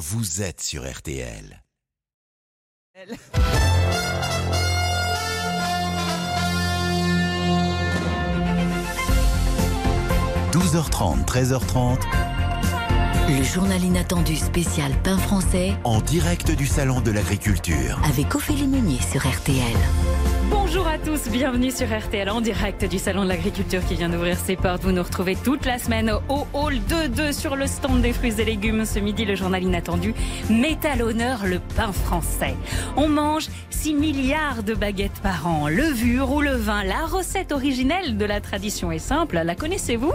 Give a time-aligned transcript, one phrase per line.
[0.00, 1.62] vous êtes sur RTL.
[10.52, 11.98] 12h30, 13h30.
[13.28, 18.00] Le journal inattendu spécial Pain français En direct du Salon de l'Agriculture.
[18.04, 19.76] avec Ophélie Meunier sur RTL.
[20.72, 24.38] Bonjour à tous, bienvenue sur RTL en direct du Salon de l'Agriculture qui vient d'ouvrir
[24.38, 24.82] ses portes.
[24.84, 28.44] Vous nous retrouvez toute la semaine au Hall 2-2 sur le stand des fruits et
[28.44, 28.84] légumes.
[28.84, 30.14] Ce midi, le journal inattendu
[30.48, 32.54] met à l'honneur le pain français.
[32.96, 35.66] On mange 6 milliards de baguettes par an.
[35.66, 39.40] Levure ou le vin, la recette originelle de la tradition est simple.
[39.42, 40.12] La connaissez-vous?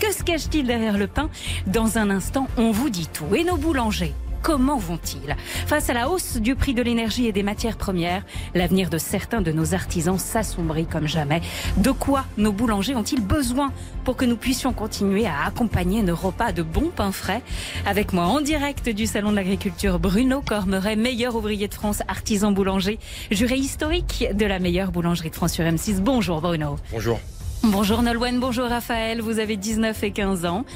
[0.00, 1.30] Que se cache-t-il derrière le pain?
[1.66, 3.34] Dans un instant, on vous dit tout.
[3.34, 4.12] Et nos boulangers?
[4.44, 5.34] Comment vont-ils?
[5.66, 8.22] Face à la hausse du prix de l'énergie et des matières premières,
[8.54, 11.40] l'avenir de certains de nos artisans s'assombrit comme jamais.
[11.78, 13.72] De quoi nos boulangers ont-ils besoin
[14.04, 17.40] pour que nous puissions continuer à accompagner nos repas de bons pains frais?
[17.86, 22.52] Avec moi en direct du Salon de l'Agriculture, Bruno Cormeret, meilleur ouvrier de France, artisan
[22.52, 22.98] boulanger,
[23.30, 26.00] juré historique de la meilleure boulangerie de France sur M6.
[26.00, 26.76] Bonjour Bruno.
[26.92, 27.18] Bonjour.
[27.62, 30.66] Bonjour Nolwenn, bonjour Raphaël, vous avez 19 et 15 ans.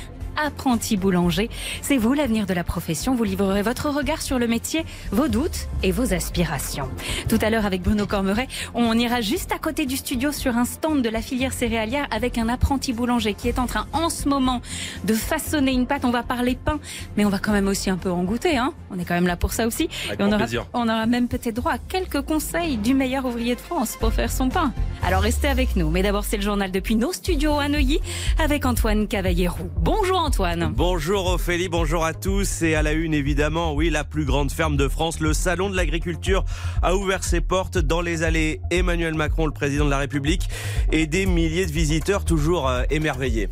[0.40, 1.50] Apprenti boulanger,
[1.82, 3.14] c'est vous l'avenir de la profession.
[3.14, 6.88] Vous livrerez votre regard sur le métier, vos doutes et vos aspirations.
[7.28, 10.64] Tout à l'heure, avec Bruno Cormeret, on ira juste à côté du studio sur un
[10.64, 14.28] stand de la filière céréalière avec un apprenti boulanger qui est en train en ce
[14.28, 14.62] moment
[15.04, 16.04] de façonner une pâte.
[16.04, 16.78] On va parler pain,
[17.16, 18.56] mais on va quand même aussi un peu en goûter.
[18.56, 19.88] Hein on est quand même là pour ça aussi.
[20.06, 20.66] Avec Et on aura, plaisir.
[20.72, 24.30] on aura même peut-être droit à quelques conseils du meilleur ouvrier de France pour faire
[24.30, 24.72] son pain.
[25.04, 25.90] Alors restez avec nous.
[25.90, 28.00] Mais d'abord, c'est le journal depuis nos studios à Neuilly
[28.38, 29.70] avec Antoine Cavalier-Roux.
[29.80, 30.74] Bonjour Antoine.
[30.76, 32.60] Bonjour Ophélie, bonjour à tous.
[32.60, 35.76] Et à la une, évidemment, oui, la plus grande ferme de France, le Salon de
[35.76, 36.44] l'Agriculture,
[36.82, 38.60] a ouvert ses portes dans les allées.
[38.70, 40.46] Emmanuel Macron, le président de la République,
[40.92, 43.48] et des milliers de visiteurs toujours euh, émerveillés.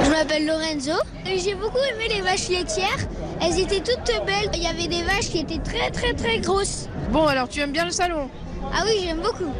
[0.00, 1.00] Je m'appelle Lorenzo.
[1.24, 3.08] Et J'ai beaucoup aimé les vaches laitières.
[3.40, 4.50] Elles étaient toutes belles.
[4.52, 6.90] Il y avait des vaches qui étaient très très très grosses.
[7.10, 8.28] Bon, alors tu aimes bien le salon?
[8.70, 9.50] Ah oui, j'aime beaucoup.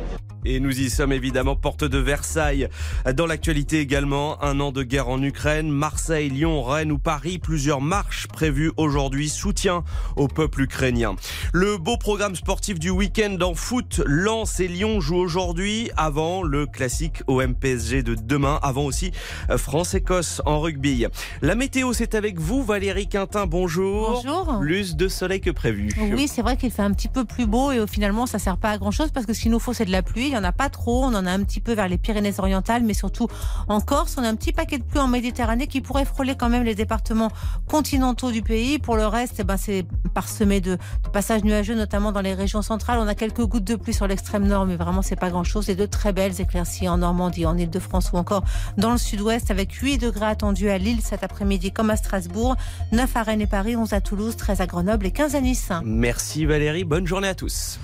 [0.46, 2.68] Et nous y sommes évidemment porte de Versailles.
[3.14, 7.80] Dans l'actualité également, un an de guerre en Ukraine, Marseille, Lyon, Rennes ou Paris, plusieurs
[7.80, 9.84] marches prévues aujourd'hui, soutien
[10.16, 11.16] au peuple ukrainien.
[11.52, 16.66] Le beau programme sportif du week-end en foot, Lens et Lyon jouent aujourd'hui avant le
[16.66, 19.12] classique OM PSG de demain, avant aussi
[19.56, 21.06] France-Écosse en rugby.
[21.40, 24.22] La météo, c'est avec vous, Valérie Quintin, bonjour.
[24.22, 24.58] Bonjour.
[24.60, 25.88] Plus de soleil que prévu.
[25.98, 28.72] Oui, c'est vrai qu'il fait un petit peu plus beau et finalement ça sert pas
[28.72, 30.33] à grand chose parce que ce qu'il nous faut c'est de la pluie.
[30.34, 31.04] Il y en a pas trop.
[31.04, 33.28] On en a un petit peu vers les Pyrénées-Orientales, mais surtout
[33.68, 34.16] en Corse.
[34.18, 36.74] On a un petit paquet de pluie en Méditerranée qui pourrait frôler quand même les
[36.74, 37.30] départements
[37.68, 38.80] continentaux du pays.
[38.80, 42.62] Pour le reste, eh ben, c'est parsemé de, de passages nuageux, notamment dans les régions
[42.62, 42.98] centrales.
[42.98, 45.68] On a quelques gouttes de pluie sur l'extrême nord, mais vraiment c'est pas grand chose.
[45.68, 48.42] Et de très belles éclaircies en Normandie, en Ile-de-France ou encore
[48.76, 52.56] dans le sud-ouest avec 8 degrés attendus à Lille cet après-midi comme à Strasbourg,
[52.90, 55.68] 9 à Rennes et Paris, 11 à Toulouse, 13 à Grenoble et 15 à Nice.
[55.84, 57.78] Merci Valérie, bonne journée à tous.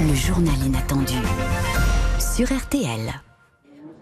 [0.00, 1.16] Le journal inattendu
[2.18, 3.12] sur RTL.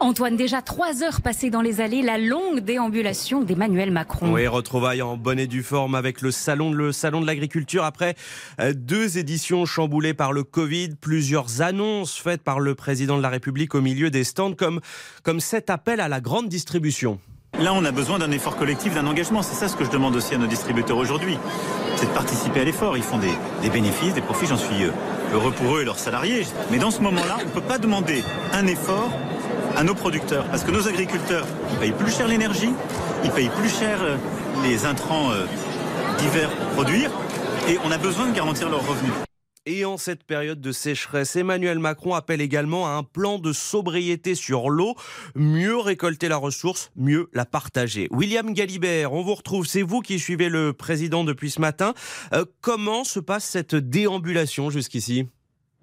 [0.03, 4.33] Antoine, déjà trois heures passées dans les allées, la longue déambulation d'Emmanuel Macron.
[4.33, 7.85] Oui, retrouvailles en bonne et due forme avec le salon, le salon de l'agriculture.
[7.85, 8.15] Après
[8.61, 13.29] euh, deux éditions chamboulées par le Covid, plusieurs annonces faites par le président de la
[13.29, 14.81] République au milieu des stands, comme,
[15.23, 17.19] comme cet appel à la grande distribution.
[17.59, 19.43] Là, on a besoin d'un effort collectif, d'un engagement.
[19.43, 21.37] C'est ça ce que je demande aussi à nos distributeurs aujourd'hui.
[21.97, 22.97] C'est de participer à l'effort.
[22.97, 24.47] Ils font des, des bénéfices, des profits.
[24.47, 24.93] J'en suis euh,
[25.33, 26.47] heureux pour eux et leurs salariés.
[26.71, 29.11] Mais dans ce moment-là, on ne peut pas demander un effort
[29.77, 30.45] à nos producteurs.
[30.47, 31.47] Parce que nos agriculteurs,
[31.81, 32.73] payent plus cher l'énergie,
[33.25, 34.17] ils payent plus cher euh,
[34.63, 35.47] les intrants euh,
[36.19, 37.11] divers pour produire.
[37.69, 39.13] Et on a besoin de garantir leurs revenus.
[39.73, 44.35] Et en cette période de sécheresse, Emmanuel Macron appelle également à un plan de sobriété
[44.35, 44.97] sur l'eau,
[45.37, 48.09] mieux récolter la ressource, mieux la partager.
[48.11, 51.95] William Galibert, on vous retrouve, c'est vous qui suivez le président depuis ce matin.
[52.33, 55.29] Euh, comment se passe cette déambulation jusqu'ici?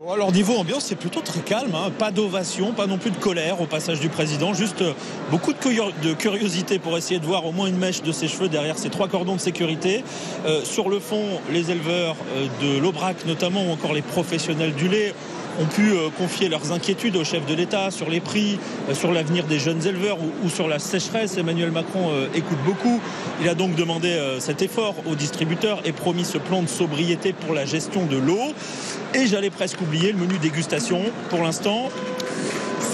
[0.05, 1.89] Alors niveau ambiance, c'est plutôt très calme, hein.
[1.89, 4.93] pas d'ovation, pas non plus de colère au passage du président, juste euh,
[5.31, 8.77] beaucoup de curiosité pour essayer de voir au moins une mèche de ses cheveux derrière
[8.77, 10.03] ces trois cordons de sécurité.
[10.45, 14.87] Euh, sur le fond, les éleveurs euh, de l'Aubrac notamment, ou encore les professionnels du
[14.87, 15.15] lait,
[15.59, 18.59] ont pu euh, confier leurs inquiétudes au chef de l'État sur les prix,
[18.89, 21.37] euh, sur l'avenir des jeunes éleveurs ou, sur la sécheresse.
[21.37, 22.99] Emmanuel Macron euh, écoute beaucoup.
[23.41, 27.53] Il a donc demandé cet effort aux distributeurs et promis ce plan de sobriété pour
[27.53, 28.53] la gestion de l'eau.
[29.13, 31.01] Et j'allais presque oublier le menu dégustation.
[31.29, 31.89] Pour l'instant,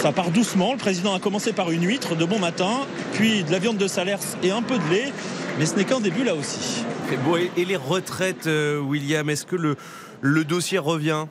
[0.01, 0.73] ça part doucement.
[0.73, 2.81] Le président a commencé par une huître de bon matin,
[3.13, 5.11] puis de la viande de salers et un peu de lait.
[5.59, 6.83] Mais ce n'est qu'un début là aussi.
[7.57, 8.49] Et, les retraites,
[8.81, 11.25] William, est-ce que le dossier revient?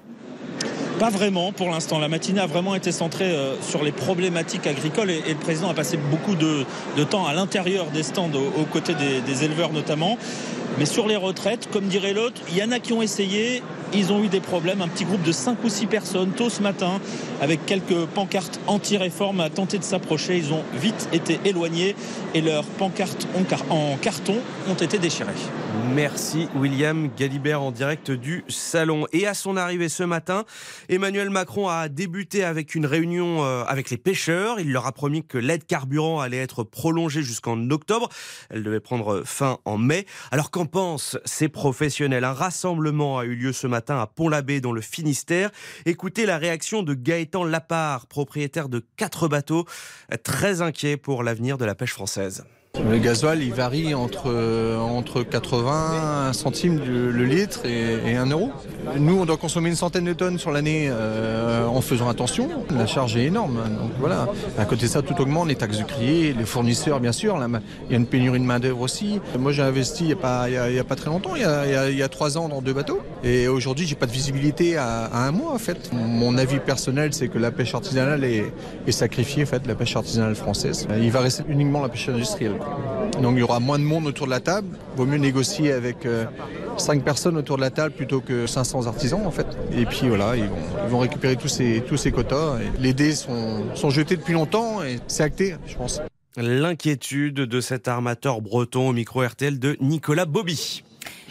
[1.03, 1.99] Pas vraiment pour l'instant.
[1.99, 5.97] La matinée a vraiment été centrée sur les problématiques agricoles et, le président a passé
[5.97, 6.65] beaucoup de,
[7.11, 10.17] temps à l'intérieur des stands aux, côtés des éleveurs notamment.
[10.79, 14.13] Mais sur les retraites, comme dirait l'autre, il y en a qui ont essayé, ils
[14.13, 14.81] ont eu des problèmes.
[14.81, 17.01] Un petit groupe de 5 ou 6 personnes, tôt ce matin,
[17.41, 20.37] avec quelques pancartes anti-réforme, a tenté de s'approcher.
[20.39, 21.97] Ils ont vite été éloignés
[22.33, 23.27] et leurs pancartes
[23.71, 24.37] en carton
[24.71, 25.33] ont été déchirées.
[25.95, 29.07] Merci William Galibert en direct du salon.
[29.13, 30.45] Et à son arrivée ce matin,
[30.89, 34.59] Emmanuel Macron a débuté avec une réunion euh, avec les pêcheurs.
[34.61, 38.09] Il leur a promis que l'aide carburant allait être prolongée jusqu'en octobre.
[38.51, 40.07] Elle devait prendre fin en mai.
[40.31, 42.25] Alors qu'en pensent ces professionnels?
[42.25, 45.51] Un rassemblement a eu lieu ce matin à Pont-l'Abbé dans le Finistère.
[45.87, 49.67] Écoutez la réaction de Gaëtan Lapard, propriétaire de quatre bateaux,
[50.23, 52.45] très inquiet pour l'avenir de la pêche française.
[52.81, 54.35] Le gasoil, il varie entre,
[54.81, 58.51] entre 80 centimes le, litre et, et 1 euro.
[58.97, 62.49] Nous, on doit consommer une centaine de tonnes sur l'année euh, en faisant attention.
[62.77, 63.57] La charge est énorme.
[63.79, 64.27] Donc voilà.
[64.59, 67.39] À côté de ça, tout augmente, les taxes de crier, les fournisseurs, bien sûr.
[67.87, 69.21] il y a une pénurie de main-d'œuvre aussi.
[69.39, 72.09] Moi, j'ai investi il n'y a, pas, très longtemps, il y a, il y a,
[72.09, 73.01] trois ans, dans deux bateaux.
[73.23, 75.91] Et aujourd'hui, j'ai pas de visibilité à, un mois, en fait.
[75.93, 78.53] Mon avis personnel, c'est que la pêche artisanale est,
[78.87, 80.89] est sacrifiée, en fait, la pêche artisanale française.
[80.99, 82.62] Il va rester uniquement la pêche industrielle.
[83.21, 84.69] Donc il y aura moins de monde autour de la table.
[84.97, 86.25] Vaut mieux négocier avec euh,
[86.77, 89.47] cinq 5 personnes autour de la table plutôt que 500 artisans en fait.
[89.77, 90.49] Et puis voilà, ils
[90.89, 92.59] vont, récupérer tous ces, tous ces quotas.
[92.79, 96.01] les dés sont, sont jetés depuis longtemps et c'est acté, je pense.
[96.37, 100.83] L'inquiétude de cet armateur breton au micro RTL de Nicolas Bobby.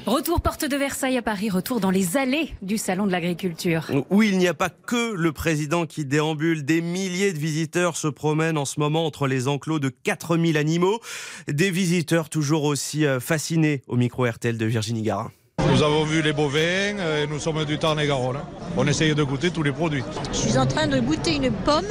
[0.08, 3.86] Retour porte de Versailles à Paris, retour dans les allées du Salon de l'Agriculture.
[4.10, 6.66] Oui, il n'y a pas que le président qui déambule.
[6.66, 11.00] Des milliers de visiteurs se promènent en ce moment entre les enclos de 4000 animaux.
[11.48, 15.32] Des visiteurs toujours aussi euh, fascinés au micro RTL de Virginie Garin.
[15.70, 18.40] Nous avons vu les bovins et nous sommes du Tarn-et-Garonne.
[18.78, 20.04] On essaye de goûter tous les produits.
[20.34, 21.86] Je suis en train de goûter une pomme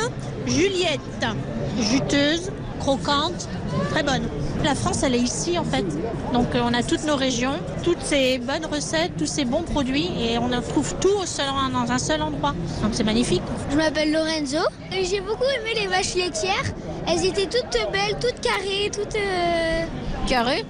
[0.47, 1.01] Juliette,
[1.79, 3.49] juteuse, croquante,
[3.91, 4.29] très bonne.
[4.65, 5.85] La France, elle est ici en fait.
[6.33, 10.11] Donc euh, on a toutes nos régions, toutes ces bonnes recettes, tous ces bons produits
[10.21, 11.09] et on trouve tout
[11.73, 12.55] dans un seul endroit.
[12.83, 13.43] Donc c'est magnifique.
[13.71, 14.59] Je m'appelle Lorenzo.
[14.91, 16.75] J'ai beaucoup aimé les vaches laitières.
[17.07, 19.17] Elles étaient toutes belles, toutes carrées, toutes...
[19.17, 19.85] Euh,
[20.29, 20.65] carrées?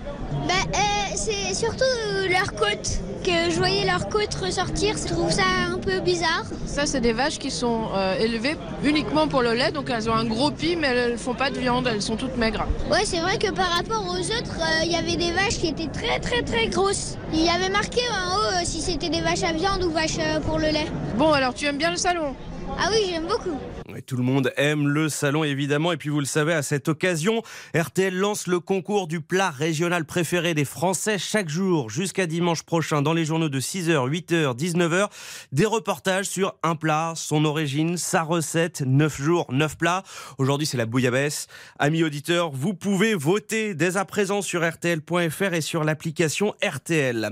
[0.47, 1.85] Bah, euh, C'est surtout
[2.29, 4.97] leur côte que je voyais leurs côtes ressortir.
[4.97, 6.45] Je trouve ça un peu bizarre.
[6.67, 10.15] Ça, c'est des vaches qui sont euh, élevées uniquement pour le lait, donc elles ont
[10.15, 12.67] un gros pis, mais elles ne font pas de viande, elles sont toutes maigres.
[12.91, 15.69] Ouais, c'est vrai que par rapport aux autres, euh, il y avait des vaches qui
[15.69, 17.17] étaient très très très grosses.
[17.33, 20.19] Il y avait marqué en haut euh, si c'était des vaches à viande ou vaches
[20.47, 20.87] pour le lait.
[21.17, 22.35] Bon, alors tu aimes bien le salon?
[22.79, 23.59] Ah oui, j'aime beaucoup
[24.03, 25.93] tout le monde aime le salon évidemment.
[25.93, 27.43] Et puis vous le savez, à cette occasion,
[27.75, 33.03] RTL lance le concours du plat régional préféré des Français chaque jour jusqu'à dimanche prochain
[33.03, 35.09] dans les journaux de 6h, 8h, 19h.
[35.53, 40.03] Des reportages sur un plat, son origine, sa recette, 9 jours, 9 plats.
[40.39, 41.47] Aujourd'hui, c'est la bouillabaisse.
[41.79, 47.31] Amis auditeurs, vous pouvez voter dès à présent sur RTL.fr et sur l'application RTL.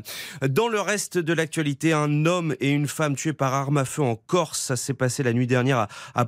[0.48, 4.02] Dans le reste de l'actualité, un homme et une femme tués par arme à feu
[4.02, 4.60] en Corse.
[4.60, 6.24] Ça s'est passé la nuit dernière à, à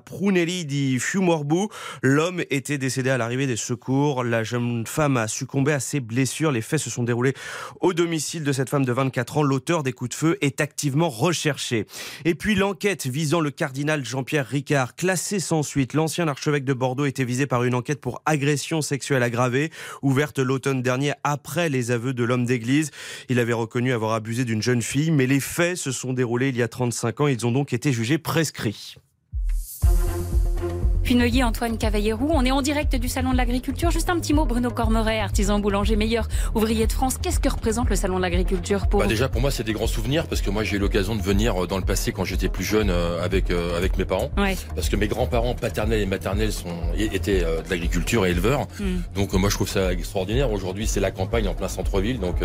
[2.02, 4.24] L'homme était décédé à l'arrivée des secours.
[4.24, 6.52] La jeune femme a succombé à ses blessures.
[6.52, 7.34] Les faits se sont déroulés
[7.80, 9.42] au domicile de cette femme de 24 ans.
[9.42, 11.86] L'auteur des coups de feu est activement recherché.
[12.24, 15.94] Et puis l'enquête visant le cardinal Jean-Pierre Ricard, classé sans suite.
[15.94, 19.70] L'ancien archevêque de Bordeaux était visé par une enquête pour agression sexuelle aggravée,
[20.02, 22.90] ouverte l'automne dernier après les aveux de l'homme d'église.
[23.28, 26.56] Il avait reconnu avoir abusé d'une jeune fille, mais les faits se sont déroulés il
[26.56, 27.26] y a 35 ans.
[27.26, 28.96] Ils ont donc été jugés prescrits.
[31.10, 32.28] Puis Antoine Cavallérou.
[32.30, 33.90] On est en direct du Salon de l'Agriculture.
[33.90, 37.16] Juste un petit mot, Bruno Cormeret, artisan boulanger, meilleur ouvrier de France.
[37.20, 39.88] Qu'est-ce que représente le Salon de l'Agriculture pour bah Déjà, pour moi, c'est des grands
[39.88, 42.48] souvenirs parce que moi, j'ai eu l'occasion de venir euh, dans le passé quand j'étais
[42.48, 44.30] plus jeune euh, avec, euh, avec mes parents.
[44.76, 48.68] Parce que mes grands-parents paternels et maternels sont, étaient de l'agriculture et éleveurs.
[48.78, 49.00] Hmm.
[49.16, 50.52] Donc, moi, je trouve ça extraordinaire.
[50.52, 52.20] Aujourd'hui, c'est la campagne en plein centre-ville.
[52.20, 52.36] Donc,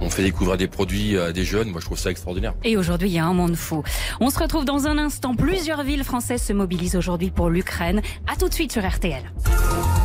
[0.00, 1.70] on fait découvrir des produits à des jeunes.
[1.70, 2.54] Moi, je trouve ça extraordinaire.
[2.62, 3.82] Et aujourd'hui, il y a un monde fou.
[4.20, 5.34] On se retrouve dans un instant.
[5.34, 8.02] Plusieurs villes françaises se mobilisent aujourd'hui pour l'Ukraine.
[8.26, 9.22] À tout de suite sur RTL.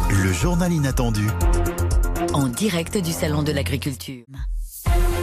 [0.10, 1.28] Le journal inattendu.
[2.34, 4.24] En direct du Salon de l'Agriculture.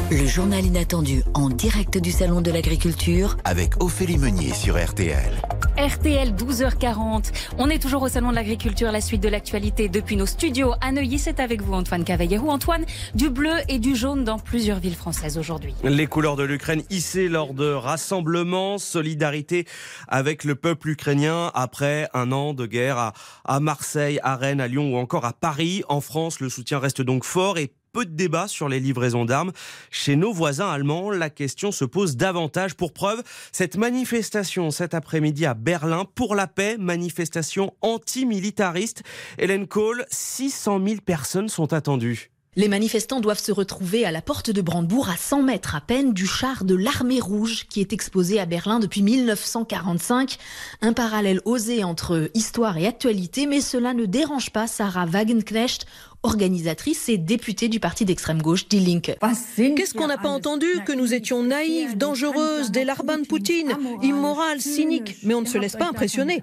[0.09, 3.37] Le journal inattendu en direct du Salon de l'Agriculture.
[3.45, 5.33] Avec Ophélie Meunier sur RTL.
[5.77, 7.33] RTL 12h40.
[7.59, 10.93] On est toujours au Salon de l'Agriculture, la suite de l'actualité depuis nos studios à
[10.93, 11.19] Neuilly.
[11.19, 12.51] C'est avec vous Antoine Cavallero.
[12.51, 12.85] Antoine,
[13.17, 15.75] du bleu et du jaune dans plusieurs villes françaises aujourd'hui.
[15.83, 19.67] Les couleurs de l'Ukraine hissées lors de rassemblements, solidarité
[20.07, 23.13] avec le peuple ukrainien après un an de guerre à,
[23.45, 25.83] à Marseille, à Rennes, à Lyon ou encore à Paris.
[25.89, 29.53] En France, le soutien reste donc fort et peu de débat sur les livraisons d'armes.
[29.91, 32.75] Chez nos voisins allemands, la question se pose davantage.
[32.75, 33.23] Pour preuve,
[33.53, 39.03] cette manifestation cet après-midi à Berlin pour la paix, manifestation anti-militariste.
[39.39, 42.31] Hélène Kohl, 600 000 personnes sont attendues.
[42.59, 46.15] Les manifestants doivent se retrouver à la porte de Brandebourg à 100 mètres à peine
[46.15, 50.39] du char de l'armée rouge qui est exposé à Berlin depuis 1945.
[50.81, 55.85] Un parallèle osé entre histoire et actualité, mais cela ne dérange pas Sarah Wagenknecht,
[56.27, 59.17] organisatrice et députée du parti d'extrême gauche Die Linke.
[59.57, 64.61] Qu'est-ce qu'on n'a pas entendu Que nous étions naïves, dangereuses, des larbins de Poutine, immorales,
[64.61, 66.43] cyniques, mais on ne se laisse pas impressionner.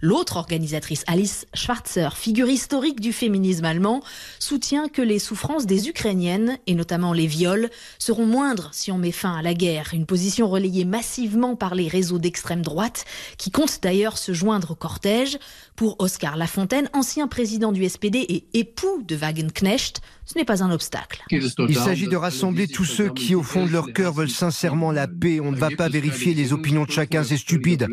[0.00, 4.02] L'autre organisatrice, Alice Schwarzer, figure historique du féminisme allemand,
[4.40, 9.12] soutient que les souffrances des Ukrainiennes, et notamment les viols, seront moindres si on met
[9.12, 9.90] fin à la guerre.
[9.92, 13.04] Une position relayée massivement par les réseaux d'extrême droite,
[13.38, 15.38] qui comptent d'ailleurs se joindre au cortège.
[15.76, 20.70] Pour Oscar Lafontaine, ancien président du SPD et époux de Wagenknecht, ce n'est pas un
[20.70, 21.24] obstacle.
[21.30, 25.08] Il s'agit de rassembler tous ceux qui, au fond de leur cœur, veulent sincèrement la
[25.08, 25.40] paix.
[25.40, 27.88] On ne va pas vérifier les opinions de chacun, c'est stupide.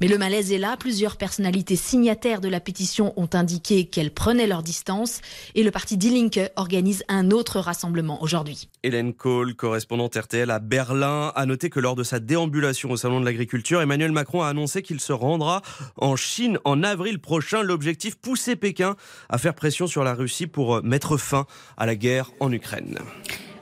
[0.00, 0.76] Mais le malaise est là.
[0.78, 5.20] Plusieurs personnalités signataires de la pétition ont indiqué qu'elles prenaient leur distance
[5.54, 8.68] et le parti Die Linke organise un autre rassemblement aujourd'hui.
[8.82, 13.20] Hélène Kohl, correspondante RTL à Berlin, a noté que lors de sa déambulation au Salon
[13.20, 15.62] de l'Agriculture, Emmanuel Macron a annoncé qu'il se rendra
[15.96, 17.62] en Chine en avril prochain.
[17.62, 18.96] L'objectif, pousser Pékin
[19.28, 22.98] à faire pression sur la Russie pour mettre fin à la guerre en Ukraine.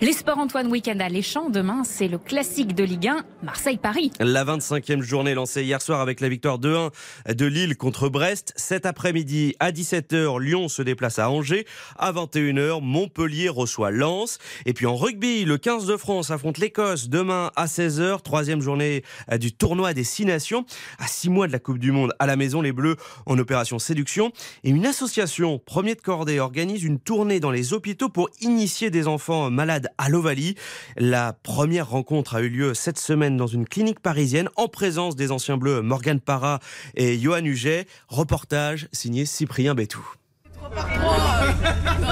[0.02, 1.48] Les sports Antoine Week-end à Léchamp.
[1.48, 4.10] Demain, c'est le classique de Ligue 1, Marseille-Paris.
[4.18, 6.90] La 25e journée lancée hier soir avec la victoire 2-1
[7.32, 8.52] de Lille contre Brest.
[8.56, 11.66] Cet après-midi, à 17h, Lyon se déplace à Angers.
[11.96, 14.40] À 21h, Montpellier reçoit Lens.
[14.66, 18.22] Et puis en rugby, le 15 de France affronte l'Écosse demain à 16h.
[18.22, 19.04] Troisième journée
[19.38, 20.66] du tournoi des Six Nations.
[20.98, 23.78] À six mois de la Coupe du Monde, à la maison, les Bleus en opération
[23.78, 24.32] séduction.
[24.64, 29.06] Et une association, Premier de Cordée, organise une tournée dans les hôpitaux pour initier des
[29.06, 30.54] enfants malades à l'Ovalie.
[30.96, 35.32] La première rencontre a eu lieu cette semaine dans une clinique parisienne en présence des
[35.32, 36.60] anciens bleus Morgan Parra
[36.94, 37.86] et Johan Huget.
[38.08, 40.21] Reportage signé Cyprien Bétou.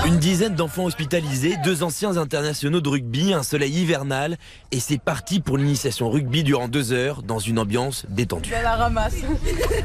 [0.07, 4.38] Une dizaine d'enfants hospitalisés, deux anciens internationaux de rugby, un soleil hivernal,
[4.73, 8.52] et c'est parti pour l'initiation rugby durant deux heures dans une ambiance détendue.
[8.54, 9.16] À la ramasse.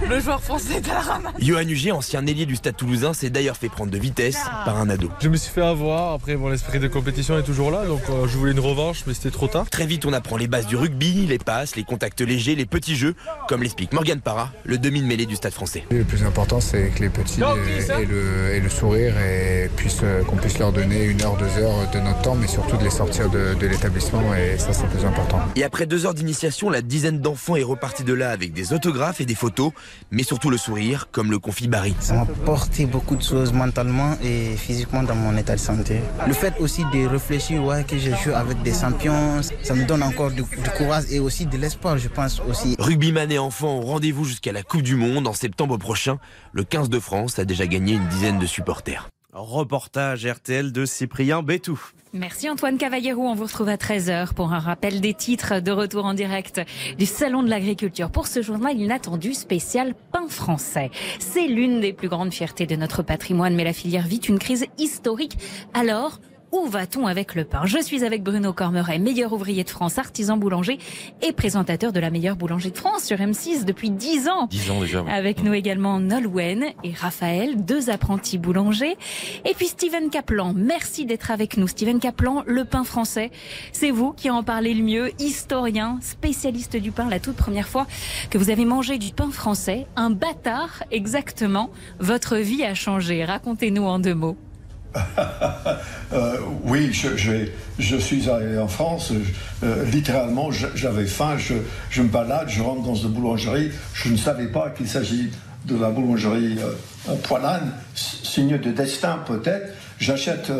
[0.09, 1.33] Le joueur français est à la ramasse.
[1.39, 4.89] Johan Huget, ancien ailier du Stade Toulousain, s'est d'ailleurs fait prendre de vitesse par un
[4.89, 5.09] ado.
[5.19, 6.13] Je me suis fait avoir.
[6.13, 9.13] Après, bon, l'esprit de compétition est toujours là, donc euh, je voulais une revanche, mais
[9.13, 9.69] c'était trop tard.
[9.69, 12.95] Très vite, on apprend les bases du rugby, les passes, les contacts légers, les petits
[12.95, 13.15] jeux,
[13.47, 15.83] comme l'explique Morgan Parra, le demi de mêlée du Stade Français.
[15.91, 20.59] Le plus important, c'est que les petits aient le, le sourire et puissent qu'on puisse
[20.59, 23.53] leur donner une heure, deux heures de notre temps, mais surtout de les sortir de,
[23.53, 25.39] de l'établissement et ça c'est plus important.
[25.55, 29.21] Et après deux heures d'initiation, la dizaine d'enfants est repartie de là avec des autographes
[29.21, 29.71] et des photos,
[30.11, 31.95] mais surtout le sourire, comme le confie Barry.
[31.99, 35.99] Ça m'a porté beaucoup de choses mentalement et physiquement dans mon état de santé.
[36.27, 40.03] Le fait aussi de réfléchir ouais, que je joue avec des champions, ça me donne
[40.03, 42.75] encore du, du courage et aussi de l'espoir, je pense aussi.
[42.79, 46.17] Rugbyman et enfants au rendez-vous jusqu'à la Coupe du Monde en septembre prochain.
[46.53, 49.09] Le 15 de France a déjà gagné une dizaine de supporters.
[49.33, 51.77] Reportage RTL de Cyprien Bétou.
[52.13, 53.23] Merci Antoine Cavallero.
[53.23, 56.61] On vous retrouve à 13h pour un rappel des titres de retour en direct
[56.97, 58.09] du Salon de l'Agriculture.
[58.09, 60.91] Pour ce journal inattendu spécial pain français.
[61.19, 64.67] C'est l'une des plus grandes fiertés de notre patrimoine, mais la filière vit une crise
[64.77, 65.37] historique.
[65.73, 66.21] Alors,
[66.51, 67.61] où va-t-on avec le pain?
[67.65, 70.77] Je suis avec Bruno Cormeret, meilleur ouvrier de France, artisan boulanger
[71.21, 74.47] et présentateur de la meilleure boulangerie de France sur M6 depuis 10 ans.
[74.47, 75.03] 10 ans déjà.
[75.09, 78.97] Avec nous également Nolwenn et Raphaël, deux apprentis boulangers.
[79.45, 81.67] Et puis Steven Kaplan, merci d'être avec nous.
[81.67, 83.31] Steven Kaplan, le pain français,
[83.71, 87.87] c'est vous qui en parlez le mieux, historien, spécialiste du pain, la toute première fois
[88.29, 91.69] que vous avez mangé du pain français, un bâtard exactement.
[91.99, 93.25] Votre vie a changé.
[93.25, 94.37] Racontez-nous en deux mots.
[96.13, 99.11] Euh, oui, je, suis arrivé en France,
[99.63, 104.47] euh, littéralement, j'avais faim, je, me balade, je rentre dans une boulangerie, je ne savais
[104.47, 105.31] pas qu'il s'agit
[105.65, 109.73] de la boulangerie euh, Poilane, signe de destin peut-être.
[109.97, 110.51] J'achète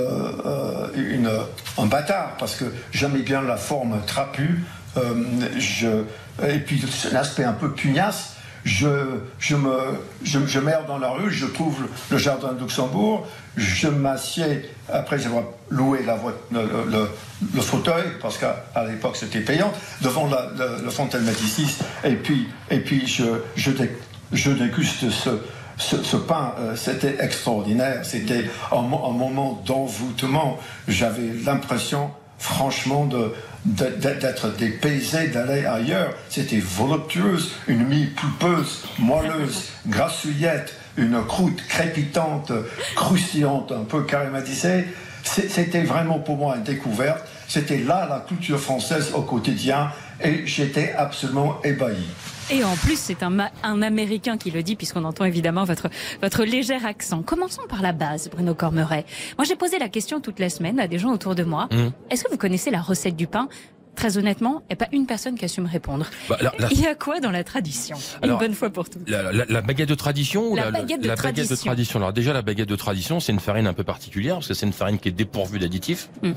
[1.77, 4.63] un bâtard parce que j'aimais bien la forme trapue,
[4.97, 8.34] et puis l'aspect un peu pugnace
[8.65, 9.77] je, me,
[10.23, 11.77] je, je merde dans la rue, je trouve
[12.09, 16.17] le jardin de Luxembourg, je m'assieds, après avoir loué la
[16.51, 20.49] le, fauteuil, parce qu'à l'époque c'était payant, devant la,
[20.83, 23.23] la, fontaine Médicis, et puis, et puis je,
[23.55, 23.91] je, dé,
[24.33, 25.29] je déguste ce,
[25.77, 30.57] ce, pain, euh, c'était extraordinaire, c'était un moment d'envoûtement,
[30.87, 33.31] j'avais l'impression franchement de,
[33.65, 36.13] d'être dépaysé, d'aller ailleurs.
[36.29, 42.51] C'était voluptueuse, une mie pulpeuse, moelleuse, grassouillette, une croûte crépitante,
[42.95, 44.85] croustillante, un peu caramélisée.
[45.23, 47.27] C'était vraiment pour moi une découverte.
[47.47, 49.91] C'était là la culture française au quotidien
[50.23, 52.05] et j'étais absolument ébahi.
[52.51, 55.89] Et en plus, c'est un, un, Américain qui le dit, puisqu'on entend évidemment votre,
[56.21, 57.23] votre léger accent.
[57.23, 59.05] Commençons par la base, Bruno Cormeret.
[59.39, 61.67] Moi, j'ai posé la question toute la semaine à des gens autour de moi.
[61.71, 61.87] Mmh.
[62.11, 63.49] Est-ce que vous connaissez la recette du pain
[63.95, 66.05] Très honnêtement, il n'y a pas une personne qui a su me répondre.
[66.29, 66.37] Bah,
[66.71, 67.97] il y a quoi dans la tradition?
[68.23, 69.09] Une bonne fois pour toutes.
[69.09, 72.67] La, baguette de tradition ou la, baguette, de, baguette de tradition Alors déjà, la baguette
[72.67, 75.13] de tradition, c'est une farine un peu particulière parce que c'est une farine qui est
[75.13, 76.09] dépourvue d'additifs.
[76.21, 76.31] Mm.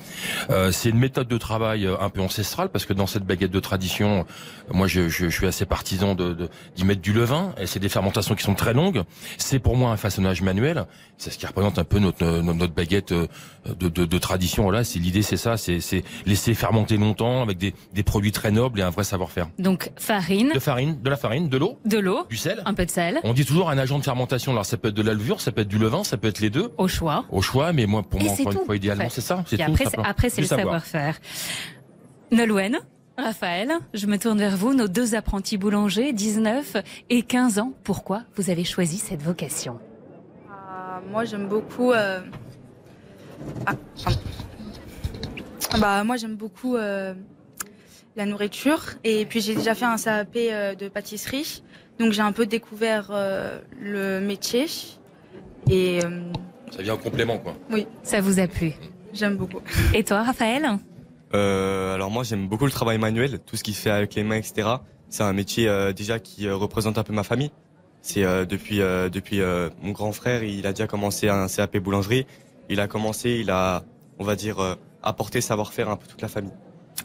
[0.51, 3.51] Euh, c'est une méthode de travail euh, un peu ancestrale parce que dans cette baguette
[3.51, 4.25] de tradition,
[4.73, 7.55] moi, je, je, je suis assez partisan de d'y mettre du levain.
[7.61, 9.03] Et c'est des fermentations qui sont très longues.
[9.37, 10.87] C'est pour moi un façonnage manuel.
[11.17, 13.27] C'est ce qui représente un peu notre notre, baguette euh,
[13.79, 14.71] de, de, de tradition.
[14.71, 18.81] Là, c'est l'idée, c'est ça, c'est laisser fermenter longtemps avec des, des, produits très nobles
[18.81, 19.49] et un vrai savoir-faire.
[19.59, 20.53] Donc farine.
[20.55, 21.79] De farine, de la farine, de l'eau.
[21.85, 22.25] De l'eau.
[22.29, 22.63] Du sel.
[22.65, 23.21] Un peu de sel.
[23.25, 24.53] On dit toujours un agent de fermentation.
[24.53, 26.41] Alors ça peut être de la levure, ça peut être du levain, ça peut être
[26.41, 26.71] les deux.
[26.79, 27.25] Au choix.
[27.31, 29.45] Au choix, mais moi, pour moi, encore une fois, idéalement, c'est ça.
[29.53, 31.19] Et après, après, c'est le savoir-faire.
[32.31, 32.79] Nolwenn
[33.17, 36.77] Raphaël, je me tourne vers vous, nos deux apprentis boulangers, 19
[37.11, 37.73] et 15 ans.
[37.83, 39.81] Pourquoi vous avez choisi cette vocation?
[40.49, 41.91] Ah, Moi, j'aime beaucoup.
[41.91, 42.21] Euh...
[43.67, 43.75] Ah,
[45.81, 47.13] bah, moi, j'aime beaucoup euh,
[48.19, 48.83] la nourriture.
[49.05, 51.63] Et puis, j'ai déjà fait un CAP euh, de pâtisserie.
[51.99, 54.67] Donc, j'ai un peu découvert euh, le métier.
[55.71, 56.01] Et.
[56.71, 57.57] Ça vient en complément, quoi.
[57.71, 57.87] Oui.
[58.03, 58.75] Ça vous a plu
[59.15, 59.61] J'aime beaucoup.
[59.95, 60.79] Et toi, Raphaël?
[61.33, 64.37] Alors, moi, j'aime beaucoup le travail manuel, tout ce qui se fait avec les mains,
[64.37, 64.69] etc.
[65.09, 67.51] C'est un métier déjà qui représente un peu ma famille.
[68.03, 69.41] C'est depuis depuis
[69.83, 72.27] mon grand frère, il a déjà commencé un CAP boulangerie.
[72.69, 73.83] Il a commencé, il a,
[74.19, 76.53] on va dire, apporter savoir-faire un peu toute la famille.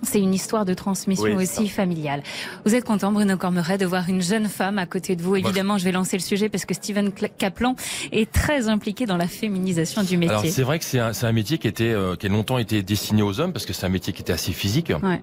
[0.01, 2.23] C'est une histoire de transmission aussi familiale.
[2.65, 5.77] Vous êtes content, Bruno Cormeret, de voir une jeune femme à côté de vous Évidemment,
[5.77, 7.75] je vais lancer le sujet parce que Steven Kaplan
[8.11, 10.35] est très impliqué dans la féminisation du métier.
[10.35, 12.81] Alors c'est vrai que c'est un, un, métier qui était, euh, qui a longtemps été
[12.83, 14.91] destiné aux hommes parce que c'est un métier qui était assez physique.
[15.01, 15.21] Ouais.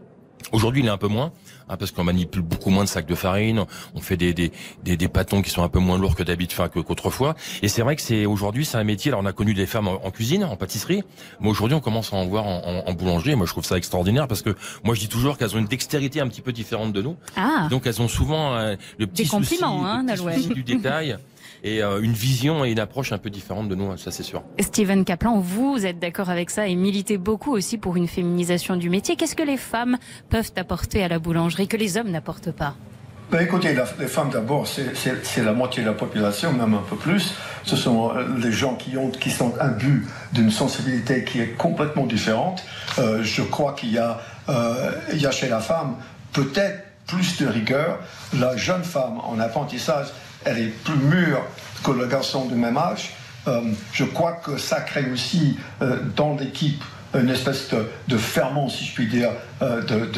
[0.52, 1.32] Aujourd'hui, il est un peu moins,
[1.70, 4.96] hein, parce qu'on manipule beaucoup moins de sacs de farine, on fait des des, des,
[4.96, 7.34] des pâtons qui sont un peu moins lourds que d'habitude, enfin qu'autrefois.
[7.62, 9.10] Et c'est vrai que c'est aujourd'hui, c'est un métier.
[9.10, 11.02] Alors, on a connu des femmes en, cuisine, en pâtisserie,
[11.40, 13.34] mais aujourd'hui, on commence à en voir en, en, boulangerie.
[13.36, 16.20] moi, je trouve ça extraordinaire parce que moi, je dis toujours qu'elles ont une dextérité
[16.20, 17.16] un petit peu différente de nous.
[17.36, 17.68] Ah.
[17.70, 21.16] Donc, elles ont souvent euh, le petit des compliments, hein, le petit souci du détail.
[21.62, 24.42] et euh, une vision et une approche un peu différente de nous, ça c'est sûr.
[24.58, 28.90] Steven Kaplan, vous êtes d'accord avec ça et militez beaucoup aussi pour une féminisation du
[28.90, 29.16] métier.
[29.16, 32.74] Qu'est-ce que les femmes peuvent apporter à la boulangerie que les hommes n'apportent pas?
[33.30, 37.34] Ben écoutez, les femmes d'abord, c'est la moitié de la population, même un peu plus.
[37.62, 42.06] Ce sont euh, les gens qui, ont, qui sont imbus d'une sensibilité qui est complètement
[42.06, 42.64] différente.
[42.98, 45.94] Euh, je crois qu'il y, euh, y a chez la femme
[46.32, 48.00] peut-être plus de rigueur.
[48.36, 50.08] La jeune femme en apprentissage
[50.44, 51.42] elle est plus mûre
[51.84, 53.12] que le garçon du même âge.
[53.48, 56.82] Euh, je crois que ça crée aussi euh, dans l'équipe
[57.14, 57.68] une espèce
[58.06, 59.30] de, ferment, si je puis dire,
[59.62, 60.08] euh, de,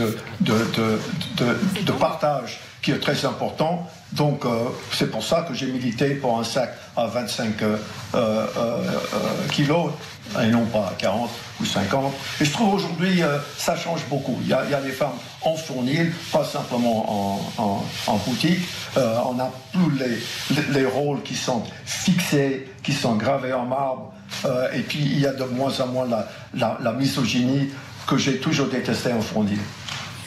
[0.40, 3.88] de, partage qui est très important.
[4.12, 4.44] Donc
[4.92, 7.54] c'est pour ça que j'ai milité pour un sac à 25
[9.52, 9.92] kilos
[10.38, 11.30] et non pas à 40
[11.62, 12.12] ou 50.
[12.42, 13.22] Et je trouve aujourd'hui,
[13.56, 14.38] ça change beaucoup.
[14.42, 18.60] Il y, a, des femmes en fournil, pas simplement en, boutique.
[18.96, 24.12] Euh, on n'a plus les, les, rôles qui sont fixés, qui sont gravés en marbre.
[24.44, 27.68] Euh, et puis il y a de moins en moins la, la, la misogynie
[28.06, 29.58] que j'ai toujours détestée en fournil.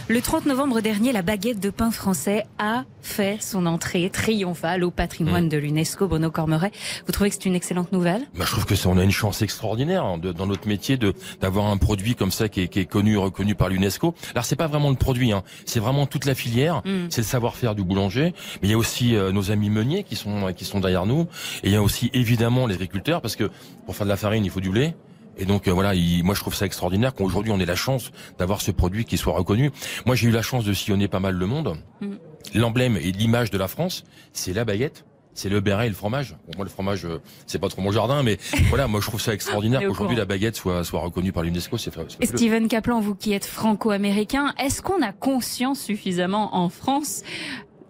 [0.07, 4.91] Le 30 novembre dernier, la baguette de pain français a fait son entrée triomphale au
[4.91, 5.49] patrimoine mmh.
[5.49, 6.07] de l'UNESCO.
[6.07, 6.71] Bono Cormeret,
[7.07, 8.21] vous trouvez que c'est une excellente nouvelle?
[8.37, 10.97] Bah, Je trouve que ça, on a une chance extraordinaire hein, de, dans notre métier
[10.97, 14.13] de d'avoir un produit comme ça qui est, qui est connu, reconnu par l'UNESCO.
[14.35, 16.83] Alors c'est pas vraiment le produit, hein, c'est vraiment toute la filière.
[16.85, 17.07] Mmh.
[17.09, 20.15] C'est le savoir-faire du boulanger, mais il y a aussi euh, nos amis meuniers qui
[20.15, 21.21] sont qui sont derrière nous,
[21.63, 23.49] et il y a aussi évidemment les agriculteurs parce que
[23.87, 24.95] pour faire de la farine, il faut du lait.
[25.37, 25.93] Et donc euh, voilà,
[26.23, 29.33] moi je trouve ça extraordinaire qu'aujourd'hui on ait la chance d'avoir ce produit qui soit
[29.33, 29.71] reconnu.
[30.05, 31.77] Moi j'ai eu la chance de sillonner pas mal le monde.
[32.01, 32.13] Mm.
[32.53, 35.05] L'emblème et l'image de la France, c'est la baguette.
[35.33, 36.37] C'est le béret et le fromage.
[36.55, 38.37] moi, le fromage, euh, c'est pas trop mon jardin, mais
[38.69, 41.77] voilà, moi, je trouve ça extraordinaire qu'aujourd'hui la baguette soit soit reconnue par l'UNESCO.
[41.77, 47.23] C'est Et Steven Kaplan, vous qui êtes franco-américain, est-ce qu'on a conscience suffisamment en France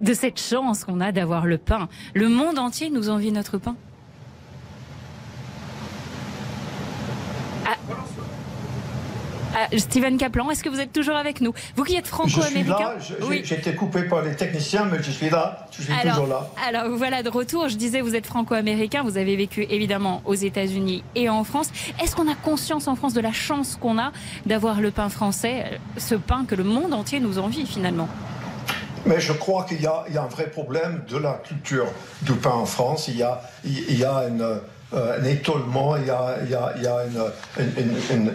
[0.01, 1.87] de cette chance qu'on a d'avoir le pain?
[2.15, 3.75] Le monde entier nous envie notre pain?
[9.55, 12.93] Ah, Steven Kaplan, est-ce que vous êtes toujours avec nous Vous qui êtes franco-américain.
[13.23, 13.41] Oui.
[13.45, 15.65] J'ai été coupé par les techniciens, mais je suis là.
[15.71, 16.49] Je suis toujours là.
[16.67, 21.03] Alors voilà, de retour, je disais, vous êtes franco-américain, vous avez vécu évidemment aux États-Unis
[21.15, 21.69] et en France.
[22.03, 24.11] Est-ce qu'on a conscience en France de la chance qu'on a
[24.45, 28.09] d'avoir le pain français, ce pain que le monde entier nous envie finalement?
[29.05, 31.85] Mais je crois qu'il y, y, a un vrai problème de la culture
[32.23, 33.07] du pain en France.
[33.07, 34.59] Il y a, il y a une,
[34.93, 36.37] un étollement, il y a,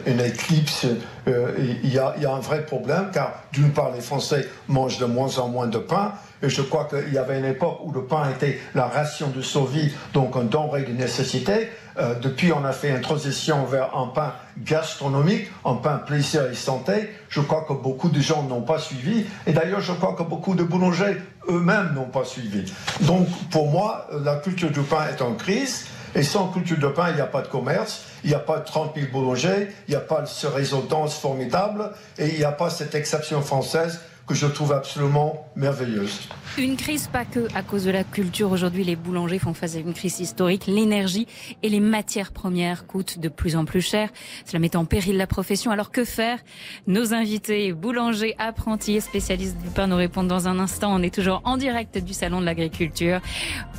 [0.06, 0.86] une, éclipse,
[1.26, 4.98] il, y a, il y a un vrai problème, car d'une part, les Français mangent
[4.98, 7.92] de moins en moins de pain, et je crois qu'il y avait une époque où
[7.92, 11.70] le pain était la ration de survie, donc un denrée de nécessité.
[11.98, 16.54] Euh, depuis, on a fait une transition vers un pain gastronomique, un pain plaisir et
[16.54, 17.10] santé.
[17.28, 19.26] Je crois que beaucoup de gens n'ont pas suivi.
[19.46, 21.16] Et d'ailleurs, je crois que beaucoup de boulangers
[21.48, 22.72] eux-mêmes n'ont pas suivi.
[23.02, 25.86] Donc, pour moi, la culture du pain est en crise.
[26.14, 28.58] Et sans culture de pain, il n'y a pas de commerce, il n'y a pas
[28.58, 32.44] de 30 000 boulangers, il n'y a pas ce réseau dense formidable, et il n'y
[32.44, 36.28] a pas cette exception française que je trouve absolument merveilleuse.
[36.56, 38.52] Une crise pas que à cause de la culture.
[38.52, 40.68] Aujourd'hui, les boulangers font face à une crise historique.
[40.68, 41.26] L'énergie
[41.64, 44.08] et les matières premières coûtent de plus en plus cher.
[44.44, 45.72] Cela met en péril la profession.
[45.72, 46.38] Alors que faire?
[46.86, 50.94] Nos invités, boulangers, apprentis et spécialistes du pain nous répondent dans un instant.
[50.94, 53.20] On est toujours en direct du Salon de l'Agriculture.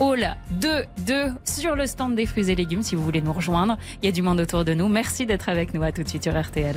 [0.01, 3.77] Hall 2, 2 sur le stand des fruits et légumes si vous voulez nous rejoindre.
[4.03, 4.89] Il y a du monde autour de nous.
[4.89, 5.81] Merci d'être avec nous.
[5.81, 6.75] À tout de suite sur RTL.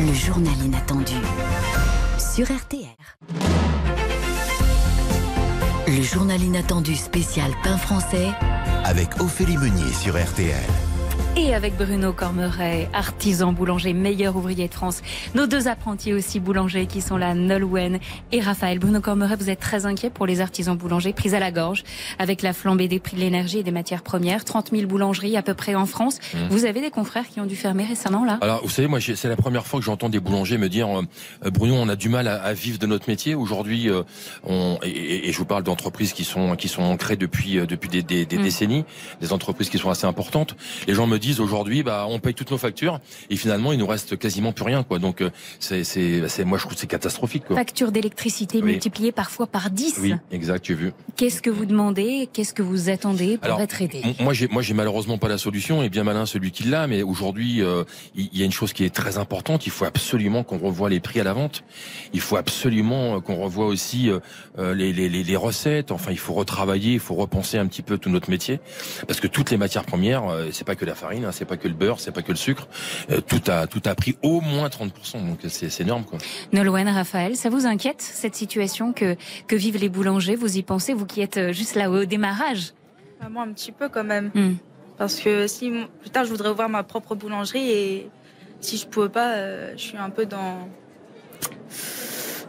[0.00, 1.14] Le journal inattendu
[2.32, 2.86] sur RTR.
[5.86, 8.30] Le journal inattendu spécial pain français
[8.84, 10.83] avec Ophélie Meunier sur RTL
[11.36, 15.02] et avec Bruno Cormeret, artisan boulanger, meilleur ouvrier de France.
[15.34, 17.98] Nos deux apprentis aussi boulangers qui sont là, Nolwenn
[18.30, 18.78] et Raphaël.
[18.78, 21.82] Bruno Cormeret, vous êtes très inquiet pour les artisans boulangers pris à la gorge
[22.18, 24.44] avec la flambée des prix de l'énergie et des matières premières.
[24.44, 26.18] 30 000 boulangeries à peu près en France.
[26.34, 26.38] Mmh.
[26.50, 28.38] Vous avez des confrères qui ont dû fermer récemment là?
[28.40, 31.50] Alors, vous savez, moi, c'est la première fois que j'entends des boulangers me dire euh,
[31.50, 33.34] Bruno, on a du mal à, vivre de notre métier.
[33.34, 34.02] Aujourd'hui, euh,
[34.44, 38.02] on et, je vous parle d'entreprises qui sont qui sont créées depuis euh, depuis des,
[38.02, 38.42] des, des mmh.
[38.42, 38.84] décennies,
[39.20, 40.54] des entreprises qui sont assez importantes.
[40.86, 43.86] Les gens me disent aujourd'hui, bah, on paye toutes nos factures et finalement, il nous
[43.86, 44.98] reste quasiment plus rien, quoi.
[44.98, 47.56] Donc, euh, c'est, c'est, moi, je trouve c'est catastrophique, quoi.
[47.56, 49.98] Facture d'électricité multipliée parfois par 10.
[50.00, 50.92] Oui, exact, j'ai vu.
[51.16, 52.28] Qu'est-ce que vous demandez?
[52.32, 54.02] Qu'est-ce que vous attendez pour être aidé?
[54.20, 56.86] Moi, j'ai, moi, j'ai malheureusement pas la solution et bien malin celui qui l'a.
[56.86, 57.84] Mais aujourd'hui, euh,
[58.14, 59.66] il y a une chose qui est très importante.
[59.66, 61.64] Il faut absolument qu'on revoie les prix à la vente.
[62.12, 65.92] Il faut absolument qu'on revoie aussi euh, les, les, les, recettes.
[65.92, 68.60] Enfin, il faut retravailler, il faut repenser un petit peu tout notre métier
[69.06, 71.68] parce que toutes les matières premières, c'est pas que la farine, hein, c'est pas que
[71.68, 72.66] le beurre, c'est pas que le sucre.
[73.10, 75.26] Euh, tout a tout a pris au moins 30%.
[75.26, 76.18] Donc c'est énorme quoi.
[76.52, 80.36] Nolwenn, Raphaël, ça vous inquiète cette situation que que vivent les boulangers?
[80.36, 82.72] Vous y pensez, vous qui êtes euh, juste là au démarrage?
[83.20, 84.30] Bah, Moi un petit peu quand même.
[84.34, 84.54] Hmm.
[84.96, 88.10] Parce que si plus tard je voudrais ouvrir ma propre boulangerie et
[88.60, 90.68] si je pouvais pas, euh, je suis un peu dans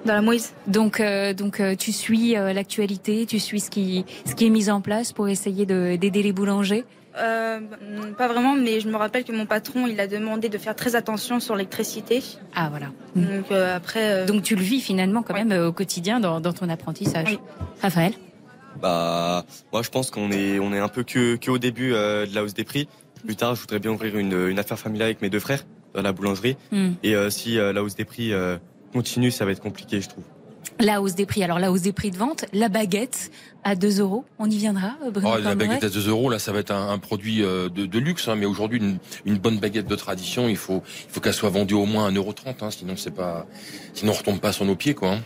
[0.05, 0.53] dans la mouise.
[0.67, 1.01] Donc,
[1.35, 5.27] donc tu suis l'actualité, tu suis ce qui, ce qui est mis en place pour
[5.27, 6.85] essayer d'aider les boulangers?
[7.17, 7.59] Euh,
[8.17, 10.95] pas vraiment, mais je me rappelle que mon patron, il a demandé de faire très
[10.95, 12.23] attention sur l'électricité.
[12.55, 12.87] Ah voilà.
[13.15, 14.11] Donc euh, après.
[14.11, 17.37] Euh, Donc tu le vis finalement quand même au quotidien dans, ton apprentissage.
[17.81, 18.13] Raphaël.
[18.81, 22.35] Bah moi je pense qu'on est on est un peu que, que au début de
[22.35, 22.89] la hausse des prix.
[23.25, 26.01] Plus tard, je voudrais bien ouvrir une, une affaire familiale avec mes deux frères dans
[26.01, 26.57] la boulangerie.
[26.71, 26.91] Hmm.
[27.01, 28.33] Et si la hausse des prix
[28.91, 30.25] continue, ça va être compliqué, je trouve.
[30.79, 31.43] La hausse des prix.
[31.43, 33.31] Alors la hausse des prix de vente, la baguette
[33.63, 34.95] à 2 euros, on y viendra.
[35.11, 37.85] Bruno oh, la baguette à 2 euros, là, ça va être un, produit euh, de,
[37.85, 38.27] de luxe.
[38.27, 41.49] Hein, mais aujourd'hui, une, une, bonne baguette de tradition, il faut, il faut qu'elle soit
[41.49, 42.53] vendue au moins à 1,30€.
[42.61, 43.47] Hein, sinon, c'est pas,
[43.93, 45.13] sinon on retombe pas sur nos pieds, quoi.
[45.13, 45.19] Hein.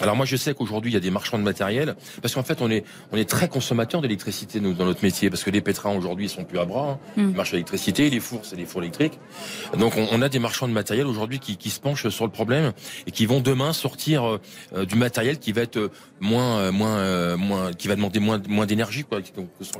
[0.00, 2.62] Alors moi je sais qu'aujourd'hui il y a des marchands de matériel parce qu'en fait
[2.62, 6.26] on est on est très consommateur d'électricité dans notre métier parce que les pétrins aujourd'hui
[6.26, 7.22] ils sont plus à bras, hein.
[7.22, 7.34] Mm.
[7.34, 9.18] marchent à l'électricité, les fours c'est des fours électriques.
[9.76, 12.72] Donc on, a des marchands de matériel aujourd'hui qui, qui se penchent sur le problème
[13.06, 14.38] et qui vont demain sortir
[14.74, 18.40] euh, du matériel qui va être moins euh, moins euh, moins qui va demander moins
[18.48, 19.32] moins d'énergie quoi, qui,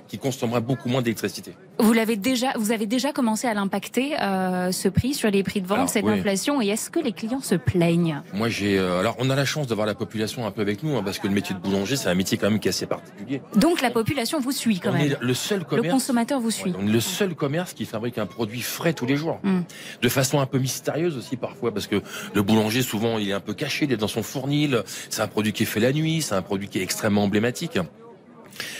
[0.08, 1.54] qui, consommera beaucoup moins d'électricité.
[1.78, 5.66] Vous l'avez déjà vous avez déjà commencé à l'impacter ce prix sur les prix de
[5.66, 8.22] vente cette inflation et est-ce que les clients se plaignent?
[8.32, 11.02] Moi j'ai alors on a la chance d'avoir la population un peu avec nous, hein,
[11.04, 13.42] parce que le métier de boulanger, c'est un métier quand même qui est assez particulier.
[13.56, 15.16] Donc la population vous suit quand même.
[15.20, 15.86] le seul commerce.
[15.86, 16.72] Le consommateur vous suit.
[16.78, 19.60] on est le seul commerce qui fabrique un produit frais tous les jours, hmm.
[20.00, 22.00] de façon un peu mystérieuse aussi parfois, parce que
[22.34, 24.82] le boulanger souvent il est un peu caché, il est dans son fournil.
[25.10, 27.78] C'est un produit qui est fait la nuit, c'est un produit qui est extrêmement emblématique.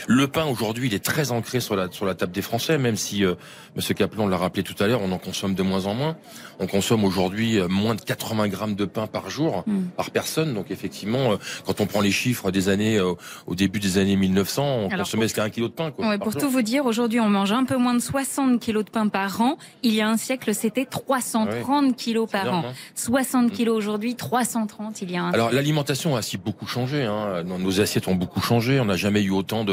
[0.07, 2.95] Le pain aujourd'hui, il est très ancré sur la sur la table des Français, même
[2.95, 3.35] si euh,
[3.75, 6.17] Monsieur Kaplan l'a rappelé tout à l'heure, on en consomme de moins en moins.
[6.59, 9.85] On consomme aujourd'hui euh, moins de 80 grammes de pain par jour, hmm.
[9.95, 10.53] par personne.
[10.53, 14.79] Donc effectivement, euh, quand on prend les chiffres des années au début des années 1900,
[14.83, 15.91] on consommait jusqu'à un kilo de pain.
[15.91, 18.89] Quoi, pour tout vous dire, aujourd'hui, on mange un peu moins de 60 kilos de
[18.89, 19.57] pain par an.
[19.83, 22.63] Il y a un siècle, c'était 330 kilos par an.
[22.95, 23.51] 60 hmm.
[23.51, 25.31] kilos aujourd'hui, 330 il y a un.
[25.31, 27.03] Alors l'alimentation a aussi beaucoup changé.
[27.03, 27.43] Hein.
[27.43, 28.79] Nos assiettes ont beaucoup changé.
[28.79, 29.68] On n'a jamais eu autant de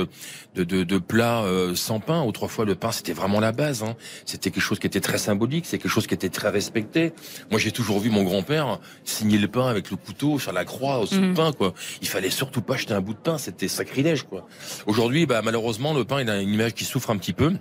[0.55, 2.23] de, de, de plats euh, sans pain.
[2.23, 3.83] Autrefois, le pain, c'était vraiment la base.
[3.83, 3.97] Hein.
[4.25, 7.13] C'était quelque chose qui était très symbolique, c'est quelque chose qui était très respecté.
[7.51, 11.01] Moi, j'ai toujours vu mon grand-père signer le pain avec le couteau sur la croix
[11.01, 11.35] au mmh.
[11.35, 11.53] pain.
[11.53, 11.75] Quoi.
[12.03, 14.25] Il fallait surtout pas acheter un bout de pain, c'était sacrilège.
[14.25, 14.47] quoi.
[14.87, 17.53] Aujourd'hui, bah, malheureusement, le pain, il a une image qui souffre un petit peu.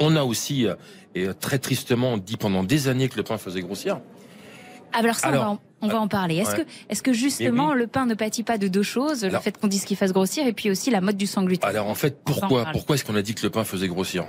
[0.00, 0.66] On a aussi,
[1.14, 4.00] et très tristement, dit pendant des années que le pain faisait grossir.
[4.92, 6.36] Alors ça, on, va en, on va en parler.
[6.36, 9.56] Est-ce que, est-ce que justement le pain ne pâtit pas de deux choses, le fait
[9.58, 11.94] qu'on dise qu'il fasse grossir et puis aussi la mode du sang gluten Alors en
[11.94, 14.26] fait, pourquoi, pourquoi est-ce qu'on a dit que le pain faisait grossir?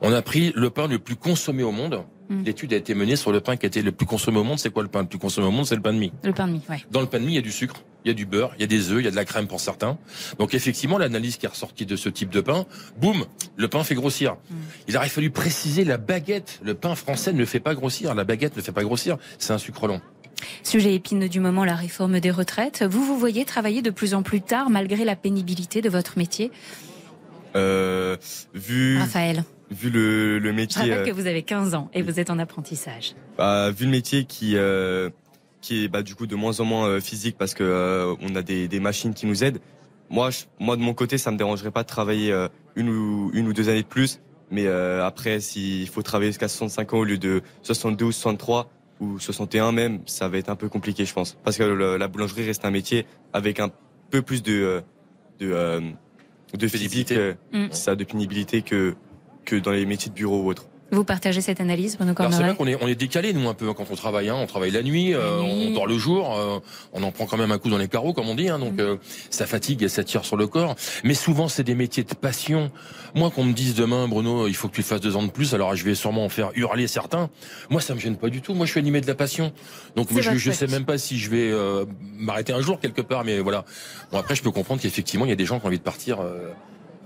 [0.00, 2.04] On a pris le pain le plus consommé au monde.
[2.28, 2.42] Hmm.
[2.42, 4.58] L'étude a été menée sur le pain qui a été le plus consommé au monde.
[4.58, 5.66] C'est quoi le pain le plus consommé au monde?
[5.66, 6.12] C'est le pain de mie.
[6.24, 6.84] Le pain de mie, ouais.
[6.90, 8.52] Dans le pain de mie, il y a du sucre, il y a du beurre,
[8.56, 9.96] il y a des œufs, il y a de la crème pour certains.
[10.38, 12.66] Donc effectivement, l'analyse qui est ressortie de ce type de pain,
[12.98, 13.24] boum,
[13.56, 14.36] le pain fait grossir.
[14.50, 14.54] Hmm.
[14.88, 16.60] Il aurait fallu préciser la baguette.
[16.62, 18.14] Le pain français ne fait pas grossir.
[18.14, 19.18] La baguette ne fait pas grossir.
[19.38, 20.00] C'est un sucre long.
[20.62, 22.82] Sujet épine du moment, la réforme des retraites.
[22.82, 26.50] Vous, vous voyez travailler de plus en plus tard malgré la pénibilité de votre métier?
[27.54, 28.16] Euh,
[28.52, 28.98] Vu...
[28.98, 29.44] Raphaël.
[29.70, 30.84] Vu le, le métier...
[30.84, 33.14] Je rappelle que vous avez 15 ans et vous êtes en apprentissage.
[33.36, 34.56] Bah, vu le métier qui...
[34.56, 35.10] Euh,
[35.60, 38.36] qui est bah, du coup de moins en moins euh, physique parce que euh, on
[38.36, 39.58] a des, des, machines qui nous aident.
[40.10, 43.32] Moi, je, moi de mon côté, ça me dérangerait pas de travailler euh, une ou
[43.34, 44.20] une ou deux années de plus,
[44.52, 49.18] mais après, s'il faut travailler jusqu'à 65 ans au lieu de 62 ou 63, ou
[49.18, 51.36] 61 même, ça va être un peu compliqué, je pense.
[51.42, 53.70] Parce que la boulangerie reste un métier avec un
[54.10, 54.80] peu plus de euh,
[55.40, 55.80] de, euh,
[56.54, 57.68] de physique, euh, mm.
[57.72, 58.94] ça de pénibilité que
[59.46, 60.66] que dans les métiers de bureau ou autres.
[60.92, 63.72] Vous partagez cette analyse, Bruno C'est vrai qu'on est, on est décalé, nous, un peu,
[63.72, 64.28] quand on travaille.
[64.28, 64.36] Hein.
[64.38, 66.60] On travaille la nuit, euh, on dort le jour, euh,
[66.92, 68.48] on en prend quand même un coup dans les carreaux, comme on dit.
[68.48, 68.60] Hein.
[68.60, 68.80] donc, mm.
[68.80, 68.96] euh,
[69.30, 70.76] ça fatigue et ça tire sur le corps.
[71.02, 72.70] Mais souvent, c'est des métiers de passion.
[73.16, 75.54] Moi, qu'on me dise demain, Bruno, il faut que tu fasses deux ans de plus,
[75.54, 77.30] alors je vais sûrement en faire hurler certains.
[77.68, 78.54] Moi, ça me gêne pas du tout.
[78.54, 79.52] Moi, je suis animé de la passion.
[79.96, 81.52] Donc, moi, je, je sais même pas si je vais
[82.16, 83.64] m'arrêter un jour quelque part, mais voilà.
[84.12, 85.82] Bon, après, je peux comprendre qu'effectivement, il y a des gens qui ont envie de
[85.82, 86.18] partir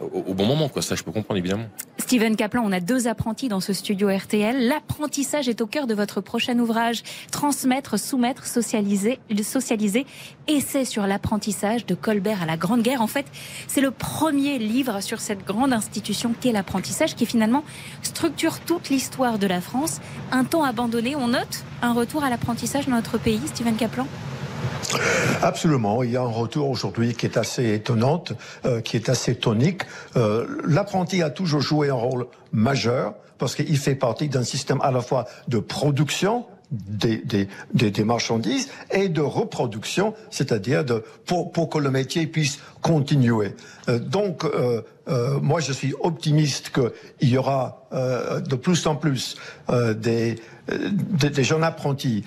[0.01, 0.83] au, bon moment, quoi.
[0.83, 1.67] Ça, je peux comprendre évidemment.
[1.99, 4.67] Steven Kaplan, on a deux apprentis dans ce studio RTL.
[4.67, 7.03] L'apprentissage est au cœur de votre prochain ouvrage.
[7.31, 10.07] Transmettre, soumettre, socialiser, socialiser.
[10.49, 13.03] Essai sur l'apprentissage de Colbert à la Grande Guerre.
[13.03, 13.27] En fait,
[13.69, 17.63] c'est le premier livre sur cette grande institution qu'est l'apprentissage qui finalement
[18.03, 20.01] structure toute l'histoire de la France.
[20.33, 24.07] Un temps abandonné, on note un retour à l'apprentissage dans notre pays, Steven Kaplan?
[25.43, 28.33] Absolument, il y a un retour aujourd'hui qui est assez étonnante,
[28.65, 29.83] euh, qui est assez tonique.
[30.17, 34.91] Euh, L'apprenti a toujours joué un rôle majeur parce qu'il fait partie d'un système à
[34.91, 41.51] la fois de production des, des, des, des, marchandises et de reproduction, c'est-à-dire de pour,
[41.51, 43.57] pour que le métier puisse continuer.
[43.89, 48.95] Euh, donc, euh, euh, moi, je suis optimiste qu'il y aura euh, de plus en
[48.95, 49.37] plus
[49.69, 50.37] euh, des,
[50.69, 52.23] des, des, jeunes apprentis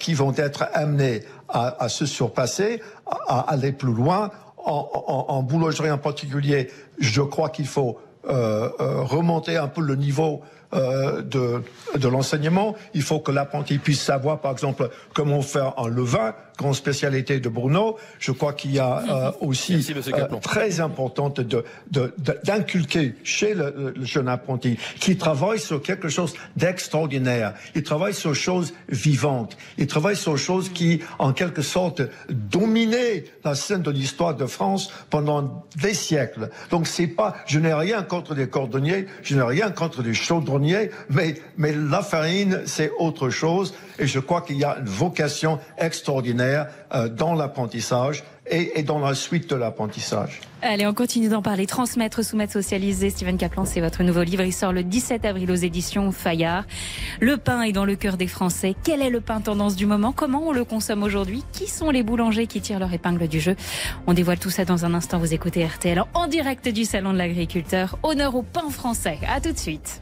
[0.00, 4.30] qui vont être amenés à, à se surpasser, à, aller plus loin.
[4.56, 10.40] En, en, en, boulangerie en particulier, je crois qu'il faut remonter un peu le niveau
[10.74, 11.62] euh, de,
[11.96, 12.74] de l'enseignement.
[12.94, 17.48] Il faut que l'apprenti puisse savoir, par exemple, comment faire un levain, grande spécialité de
[17.48, 17.96] Bruno.
[18.18, 21.64] Je crois qu'il y a euh, aussi euh, très importante de,
[22.44, 27.54] d'inculquer de, chez le, le, jeune apprenti qui travaille sur quelque chose d'extraordinaire.
[27.74, 29.56] Il travaille sur choses vivantes.
[29.78, 34.92] Il travaille sur choses qui, en quelque sorte, dominaient la scène de l'histoire de France
[35.10, 36.50] pendant des siècles.
[36.70, 40.63] Donc c'est pas, je n'ai rien contre les cordonniers, je n'ai rien contre les chaudronniers,
[41.10, 43.74] mais, la farine, c'est autre chose.
[43.98, 48.98] Et je crois qu'il y a une vocation extraordinaire euh, dans l'apprentissage et, et, dans
[48.98, 50.40] la suite de l'apprentissage.
[50.62, 51.66] Allez, on continue d'en parler.
[51.66, 53.10] Transmettre, soumettre, socialiser.
[53.10, 54.42] Steven Kaplan, c'est votre nouveau livre.
[54.42, 56.64] Il sort le 17 avril aux éditions Fayard.
[57.20, 58.74] Le pain est dans le cœur des Français.
[58.82, 60.12] Quel est le pain tendance du moment?
[60.12, 61.44] Comment on le consomme aujourd'hui?
[61.52, 63.56] Qui sont les boulangers qui tirent leur épingle du jeu?
[64.06, 65.18] On dévoile tout ça dans un instant.
[65.18, 67.98] Vous écoutez RTL en direct du Salon de l'Agriculteur.
[68.02, 69.18] Honneur au pain français.
[69.28, 70.00] À tout de suite.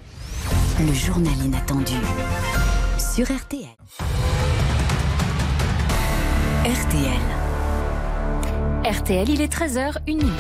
[0.81, 1.95] Le journal inattendu
[2.99, 3.67] sur RTL.
[6.65, 7.21] RTL.
[8.85, 10.33] RTL, il est 13h, une minute.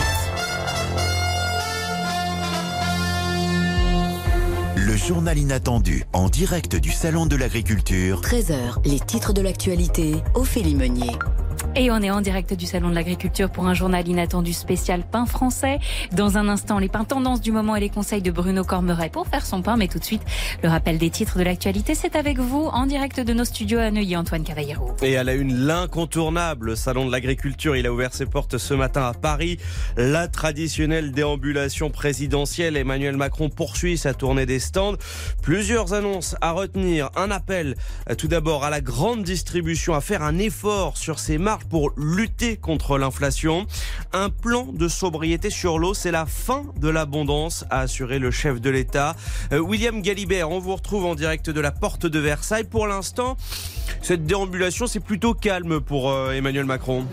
[4.76, 8.20] Le journal inattendu, en direct du Salon de l'Agriculture.
[8.20, 11.12] 13h, les titres de l'actualité, Ophélie Meunier.
[11.74, 15.24] Et on est en direct du Salon de l'Agriculture pour un journal inattendu spécial pain
[15.24, 15.78] français.
[16.12, 19.26] Dans un instant, les pains tendances du moment et les conseils de Bruno Cormeret pour
[19.26, 19.78] faire son pain.
[19.78, 20.20] Mais tout de suite,
[20.62, 23.90] le rappel des titres de l'actualité, c'est avec vous en direct de nos studios à
[23.90, 24.94] Neuilly, Antoine Cavallero.
[25.00, 27.74] Et à la une, l'incontournable Salon de l'Agriculture.
[27.74, 29.56] Il a ouvert ses portes ce matin à Paris.
[29.96, 32.76] La traditionnelle déambulation présidentielle.
[32.76, 34.96] Emmanuel Macron poursuit sa tournée des stands.
[35.40, 37.08] Plusieurs annonces à retenir.
[37.16, 37.76] Un appel
[38.18, 42.98] tout d'abord à la grande distribution à faire un effort sur ses pour lutter contre
[42.98, 43.66] l'inflation.
[44.12, 48.60] Un plan de sobriété sur l'eau, c'est la fin de l'abondance, a assuré le chef
[48.60, 49.14] de l'État.
[49.52, 52.64] Euh, William Galibert, on vous retrouve en direct de la porte de Versailles.
[52.64, 53.36] Pour l'instant,
[54.02, 57.04] cette déambulation, c'est plutôt calme pour euh, Emmanuel Macron.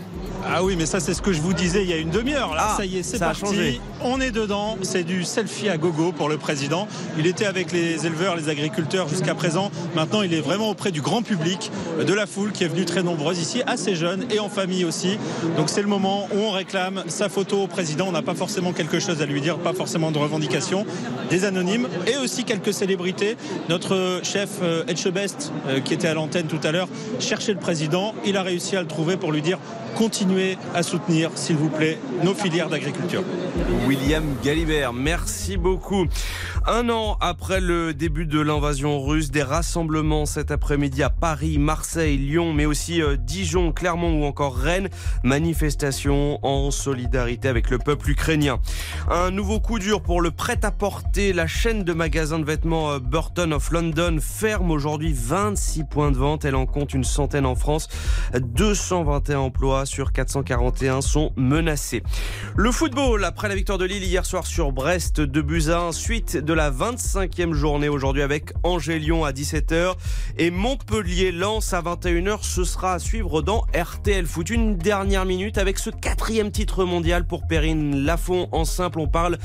[0.46, 2.54] Ah oui, mais ça c'est ce que je vous disais il y a une demi-heure.
[2.54, 3.40] Là, Ah, ça y est, c'est a parti.
[3.40, 3.80] changé.
[4.02, 4.76] On est dedans.
[4.82, 6.88] C'est du selfie à gogo pour le président.
[7.18, 9.70] Il était avec les éleveurs, les agriculteurs jusqu'à présent.
[9.94, 11.70] Maintenant, il est vraiment auprès du grand public,
[12.04, 15.18] de la foule qui est venue très nombreuse ici, assez jeune et en famille aussi.
[15.56, 18.06] Donc c'est le moment où on réclame sa photo au président.
[18.08, 20.86] On n'a pas forcément quelque chose à lui dire, pas forcément de revendications.
[21.28, 23.36] Des anonymes et aussi quelques célébrités.
[23.68, 28.14] Notre chef euh, Etchebest, euh, qui était à l'antenne tout à l'heure, cherchait le président.
[28.24, 29.58] Il a réussi à le trouver pour lui dire
[29.94, 33.22] continuez à soutenir, s'il vous plaît, nos filières d'agriculture.
[33.86, 36.06] William Galibert, merci beaucoup.
[36.66, 42.18] Un an après le début de l'invasion russe, des rassemblements cet après-midi à Paris, Marseille,
[42.18, 44.88] Lyon, mais aussi euh, Dijon, Clermont ou encore Rennes.
[45.24, 48.60] Manifestation en solidarité avec le peuple ukrainien.
[49.10, 51.32] Un nouveau coup dur pour le prêt-à-porter.
[51.32, 56.16] La chaîne de magasins de vêtements euh, Burton of London ferme aujourd'hui 26 points de
[56.18, 56.44] vente.
[56.44, 57.88] Elle en compte une centaine en France.
[58.34, 62.02] 221 emplois sur 441 sont menacés.
[62.56, 66.52] Le football, après la victoire de Lille hier soir sur Brest, de 1, suite de
[66.52, 69.94] la 25e journée aujourd'hui avec Angers-Lyon à 17h
[70.38, 72.38] et Montpellier-Lens à 21h.
[72.42, 74.50] Ce sera à suivre dans RTL Foot.
[74.50, 79.00] Une dernière minute avec ce quatrième titre mondial pour Perrine Lafont en simple.
[79.00, 79.38] On parle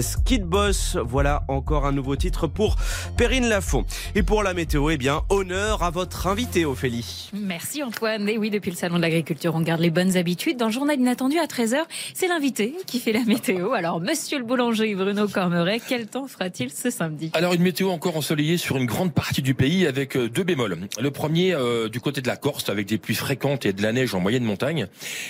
[0.00, 0.96] Skid Boss.
[1.04, 2.76] Voilà encore un nouveau titre pour
[3.16, 3.84] Perrine Lafont.
[4.14, 7.30] Et pour la météo, eh bien, honneur à votre invité, Ophélie.
[7.32, 8.28] Merci Antoine.
[8.28, 10.56] Et oui, depuis le Salon de l'Agriculture, on garde les bonnes habitudes.
[10.56, 11.82] Dans le journal inattendu à 13h,
[12.14, 13.72] c'est l'invité qui fait la météo.
[13.72, 17.30] Alors, monsieur le boulanger Bruno Cormeret, quel temps fera-t-il ce samedi?
[17.34, 20.78] Alors une météo encore ensoleillée sur une grande partie du pays avec euh, deux bémols.
[21.00, 23.92] Le premier euh, du côté de la Corse avec des pluies fréquentes et de la
[23.92, 24.86] neige en moyenne montagne.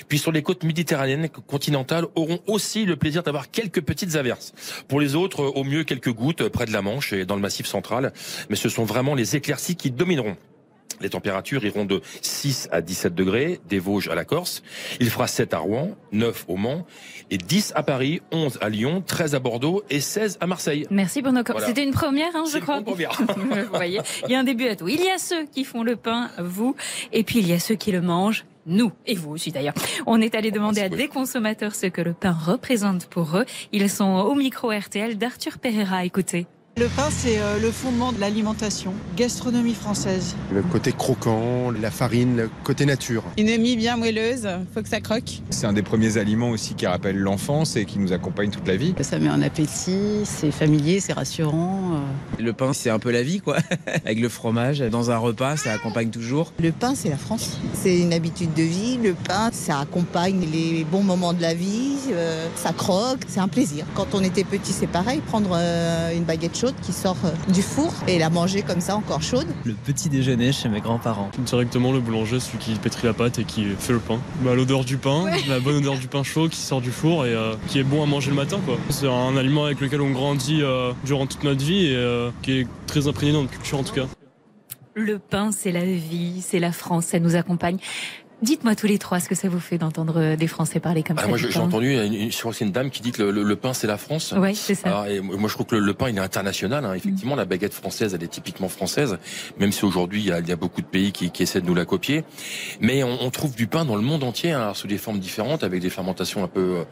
[0.08, 4.52] Puis sur les côtes méditerranéennes continentales auront aussi le plaisir d'avoir quelques petites averses.
[4.88, 7.66] Pour les autres, au mieux quelques gouttes près de la Manche et dans le massif
[7.66, 8.12] central.
[8.50, 10.36] Mais ce sont vraiment les éclaircies qui domineront.
[11.02, 14.62] Les températures iront de 6 à 17 degrés, des Vosges à la Corse.
[15.00, 16.86] Il fera 7 à Rouen, 9 au Mans,
[17.30, 20.86] et 10 à Paris, 11 à Lyon, 13 à Bordeaux et 16 à Marseille.
[20.90, 21.64] Merci Bruno Cormeret.
[21.64, 21.66] Voilà.
[21.66, 22.78] C'était une première, hein, je crois.
[22.78, 23.10] une première.
[23.26, 24.86] Vous voyez, il y a un début à tout.
[24.86, 26.76] Il y a ceux qui font le pain, vous,
[27.12, 28.44] et puis il y a ceux qui le mangent.
[28.64, 29.74] Nous, et vous aussi d'ailleurs.
[30.06, 33.44] On est allé demander à des consommateurs ce que le pain représente pour eux.
[33.72, 36.04] Ils sont au micro RTL d'Arthur Pereira.
[36.04, 36.46] Écoutez.
[36.78, 40.34] Le pain, c'est euh, le fondement de l'alimentation, gastronomie française.
[40.50, 43.22] Le côté croquant, la farine, le côté nature.
[43.36, 45.42] Une mie bien moelleuse, faut que ça croque.
[45.50, 48.76] C'est un des premiers aliments aussi qui rappelle l'enfance et qui nous accompagne toute la
[48.76, 48.94] vie.
[49.02, 51.92] Ça met un appétit, c'est familier, c'est rassurant.
[51.94, 52.42] euh.
[52.42, 53.58] Le pain, c'est un peu la vie, quoi.
[54.06, 56.54] Avec le fromage, dans un repas, ça accompagne toujours.
[56.58, 57.58] Le pain, c'est la France.
[57.74, 58.96] C'est une habitude de vie.
[58.96, 61.98] Le pain, ça accompagne les bons moments de la vie.
[62.12, 63.84] euh, ça croque, c'est un plaisir.
[63.94, 65.20] Quand on était petit, c'est pareil.
[65.20, 65.54] Prendre
[66.16, 69.48] une baguette chaude qui sort euh, du four et la manger comme ça, encore chaude.
[69.64, 71.30] Le petit déjeuner chez mes grands-parents.
[71.38, 74.20] Directement le boulanger, celui qui pétrit la pâte et qui fait le pain.
[74.42, 77.34] Bah, l'odeur du pain, la bonne odeur du pain chaud qui sort du four et
[77.34, 78.60] euh, qui est bon à manger le matin.
[78.64, 78.76] quoi.
[78.90, 82.60] C'est un aliment avec lequel on grandit euh, durant toute notre vie et euh, qui
[82.60, 84.06] est très imprégné dans notre culture en tout cas.
[84.94, 87.78] Le pain, c'est la vie, c'est la France, ça nous accompagne.
[88.42, 91.22] Dites-moi tous les trois ce que ça vous fait d'entendre des Français parler comme Ah,
[91.22, 91.28] ça.
[91.28, 93.42] moi, j'ai entendu une, je crois que c'est une dame qui dit que le, le-
[93.44, 94.32] le pain c'est la France.
[94.36, 94.88] Ouais, c'est ça.
[94.88, 96.84] Alors, et moi, je trouve que le, le pain il est international.
[96.84, 96.94] Hein.
[96.94, 99.18] Effectivement, la baguette française, elle est typiquement française,
[99.58, 101.60] même si aujourd'hui il y a, il y a beaucoup de pays qui, qui essaient
[101.60, 102.24] de nous la copier.
[102.80, 105.62] Mais on, on trouve du pain dans le monde entier, hein, sous des formes différentes,
[105.62, 106.84] avec des fermentations un peu, euh,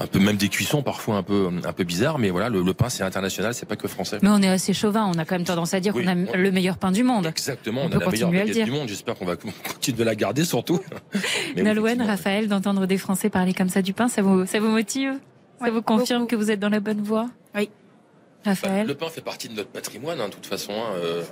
[0.00, 2.18] un peu même des cuissons parfois un peu, un peu bizarres.
[2.18, 4.18] Mais voilà, le, le pain c'est international, c'est pas que français.
[4.22, 6.36] Mais on est assez chauvin, on a quand même tendance à dire Oui, qu'on a
[6.36, 7.26] le meilleur pain du monde.
[7.26, 8.88] Exactement, On on, a la meilleure baguette du monde.
[8.88, 9.36] J'espère qu'on va
[9.74, 10.80] continuer de la garder surtout.
[11.56, 15.14] Nolwenn, Raphaël, d'entendre des Français parler comme ça du pain, ça vous, ça vous motive
[15.62, 17.70] Ça vous confirme que vous êtes dans la bonne voie Oui.
[18.44, 20.72] Raphaël Le pain fait partie de notre patrimoine, hein, de toute façon.
[20.72, 21.22] hein, euh,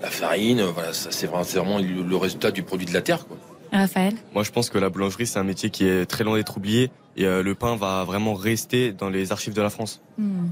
[0.00, 3.02] la farine, euh, voilà, ça c'est vraiment, vraiment le le résultat du produit de la
[3.02, 3.26] terre.
[3.26, 3.36] Quoi.
[3.72, 6.56] Raphaël Moi, je pense que la boulangerie, c'est un métier qui est très loin d'être
[6.56, 10.00] oublié et euh, le pain va vraiment rester dans les archives de la France.
[10.18, 10.48] Hmm.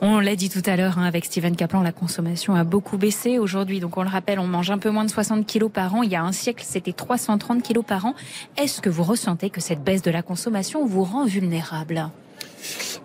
[0.00, 3.38] On l'a dit tout à l'heure hein, avec Steven Kaplan, la consommation a beaucoup baissé
[3.38, 3.80] aujourd'hui.
[3.80, 6.02] Donc on le rappelle, on mange un peu moins de 60 kilos par an.
[6.02, 8.14] Il y a un siècle, c'était 330 kilos par an.
[8.56, 12.10] Est-ce que vous ressentez que cette baisse de la consommation vous rend vulnérable?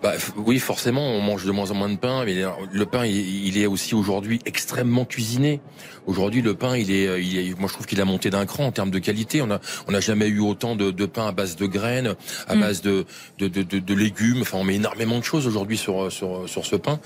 [0.02, 2.36] Bah, oui, forcément, on mange de moins en moins de pain, mais
[2.72, 5.60] le pain, il, est aussi aujourd'hui extrêmement cuisiné.
[6.06, 8.46] Aujourd'hui, le pain, il est, euh, il est- moi, je trouve qu'il a monté d'un
[8.46, 9.42] cran en termes de qualité.
[9.42, 12.14] On a, on n'a jamais eu autant de, de pain à base de graines,
[12.46, 12.60] à Mm.
[12.60, 13.04] base de,
[13.38, 14.42] de, de, de- légumes.
[14.42, 17.00] Enfin, on met énormément de choses aujourd'hui sur, euh, sur, sur ce pain.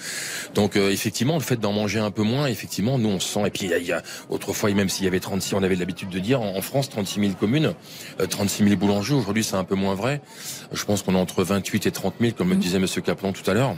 [0.55, 3.47] Donc, euh, effectivement, le fait d'en manger un peu moins, effectivement, nous, on se sent.
[3.47, 5.63] Et puis, il y a, il y a- autrefois, même s'il y avait 36, on
[5.63, 7.73] avait l'habitude de dire, en, en France, 36 000 communes,
[8.21, 9.15] euh, 36 000 boulangers.
[9.15, 10.21] Aujourd'hui, c'est un peu moins vrai.
[10.73, 13.49] Je pense qu'on est entre 28 et 30 000, comme le disait Monsieur Kaplan tout
[13.49, 13.77] à l'heure.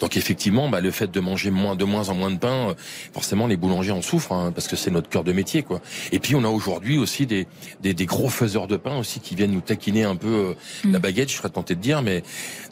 [0.00, 2.74] Donc effectivement, bah, le fait de manger moins, de moins en moins de pain, euh,
[3.12, 5.80] forcément les boulangers en souffrent hein, parce que c'est notre cœur de métier, quoi.
[6.12, 7.46] Et puis on a aujourd'hui aussi des,
[7.80, 10.54] des, des, gros faiseurs de pain aussi qui viennent nous taquiner un peu euh,
[10.84, 10.92] mm.
[10.92, 12.22] la baguette, je serais tenté de dire, mais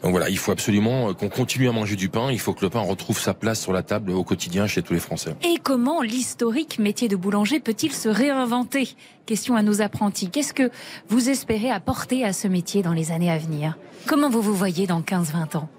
[0.03, 2.31] donc voilà, il faut absolument euh, qu'on continue à manger du pain.
[2.31, 4.93] Il faut que le pain retrouve sa place sur la table au quotidien chez tous
[4.93, 5.35] les Français.
[5.43, 8.95] Et comment l'historique métier de boulanger peut-il se réinventer?
[9.25, 10.29] Question à nos apprentis.
[10.29, 10.69] Qu'est-ce que
[11.09, 13.77] vous espérez apporter à ce métier dans les années à venir?
[14.05, 15.69] Comment vous vous voyez dans 15-20 ans?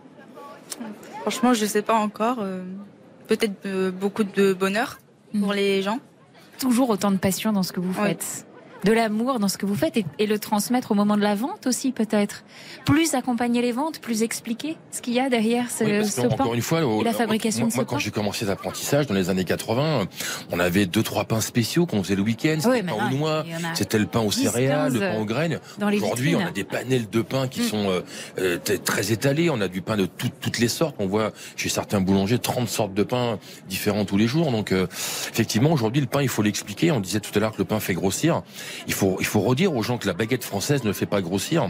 [1.26, 2.36] Franchement, je ne sais pas encore.
[2.38, 2.62] Euh,
[3.26, 5.00] peut-être euh, beaucoup de bonheur
[5.36, 5.54] pour mm.
[5.54, 5.98] les gens.
[6.60, 8.46] Toujours autant de passion dans ce que vous faites
[8.86, 11.66] de l'amour dans ce que vous faites et, le transmettre au moment de la vente
[11.66, 12.44] aussi peut-être.
[12.84, 16.62] Plus accompagner les ventes, plus expliquer ce qu'il y a derrière ce, pain encore une
[16.62, 20.06] fois, et la fabrication moi, de ce quand j'ai commencé l'apprentissage dans les années 80,
[20.52, 22.58] on avait deux trois pains spéciaux qu'on faisait le week-end.
[22.60, 25.60] C'était le pain aux noix, c'était le pain aux céréales, le pain aux graines.
[25.82, 27.64] Aujourd'hui, on a des panels de pain qui mm.
[27.64, 28.00] sont euh,
[28.38, 29.50] euh, très étalés.
[29.50, 30.94] On a du pain de toutes les sortes.
[31.00, 34.52] On voit chez certains boulangers 30 sortes de pain différents tous les jours.
[34.52, 34.86] Donc euh,
[35.32, 36.92] effectivement, aujourd'hui, le pain, il faut l'expliquer.
[36.92, 38.42] On disait tout à l'heure que le pain fait grossir.
[38.86, 41.68] Il faut, il faut redire aux gens que la baguette française ne fait pas grossir.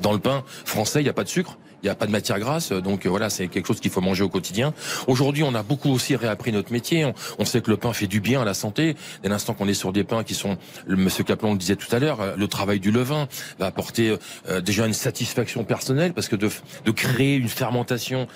[0.00, 2.12] Dans le pain français, il n'y a pas de sucre il n'y a pas de
[2.12, 4.72] matière grasse, donc euh, voilà, c'est quelque chose qu'il faut manger au quotidien.
[5.06, 7.12] Aujourd'hui, on a beaucoup aussi réappris notre métier.
[7.38, 8.96] On, sait que le pain fait du bien à la santé.
[9.22, 10.56] Dès l'instant qu'on est sur des pains qui sont,
[10.86, 13.28] le Monsieur Caplan le disait tout à l'heure, euh, le travail du levain
[13.58, 14.16] va apporter
[14.48, 16.48] euh, déjà une satisfaction personnelle parce que de,
[16.86, 18.26] de créer une fermentation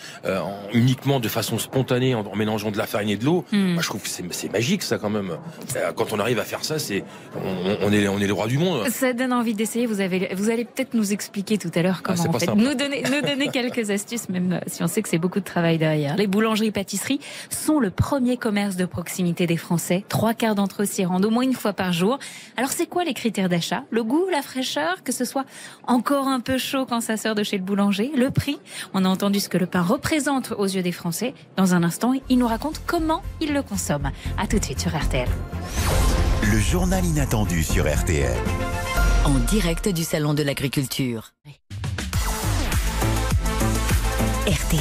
[0.75, 3.81] uniquement de façon spontanée en, mélangeant de la farine et de l'eau, hmm.
[3.81, 5.39] je trouve que c'est magique ça quand même.
[5.97, 7.03] Quand on arrive à faire ça, c'est
[7.35, 8.87] on, est on est les rois du monde.
[8.91, 9.87] Ça donne envie d'essayer.
[9.87, 12.55] Vous avez vous allez peut-être nous expliquer tout à l'heure ah, comment en fait.
[12.55, 15.79] nous donner nous donner quelques astuces, même si on sait que c'est beaucoup de travail
[15.79, 16.17] derrière.
[16.17, 17.21] Les boulangeries-pâtisseries
[17.51, 20.05] sont le premier commerce de proximité des Français.
[20.09, 22.19] Trois quarts d'entre eux s'y rendent au moins une fois par jour.
[22.57, 23.85] Alors c'est quoi les critères d'achat?
[23.91, 25.45] Le goût, la fraîcheur, que ce soit
[25.87, 28.59] encore un peu chaud quand ça sort de chez le boulanger, le prix?
[28.95, 31.35] On a entendu ce que le pain représente aux yeux des Français.
[31.57, 34.11] Dans un instant, il nous raconte comment ils le consomment.
[34.37, 35.29] À tout de suite sur RTL.
[36.51, 38.37] Le journal inattendu sur RTL.
[39.25, 41.35] En direct du salon de l'agriculture.
[44.49, 44.81] RTL.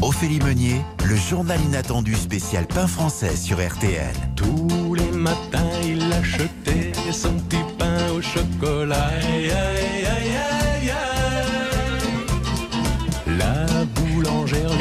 [0.00, 4.14] Ophélie Meunier, le journal inattendu spécial pain français sur RTL.
[4.34, 9.10] Tous les matins, il achetait son petit pain au chocolat.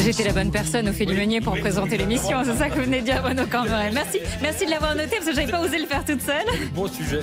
[0.07, 2.41] J'étais la bonne personne, Ophélie Meunier, pour présenter l'émission.
[2.45, 3.91] C'est ça que vous venez de dire, Bruno Cambrel.
[3.93, 6.45] Merci, merci de l'avoir noté, parce que j'avais pas osé le faire toute seule.
[6.73, 7.19] Bon sujet.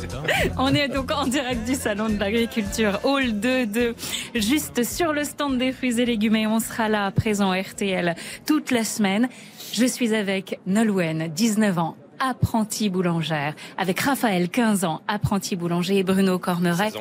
[0.59, 3.95] On est donc en direct du Salon de l'Agriculture, Hall 2
[4.35, 6.37] juste sur le stand des fruits et légumes.
[6.37, 8.17] Et on sera là, présent RTL,
[8.47, 9.31] toute la semaine.
[9.73, 16.03] Je suis avec Nolwenn, 19 ans, apprentie boulangère, avec Raphaël, 15 ans, apprenti boulanger, et
[16.03, 16.93] Bruno Cormeret.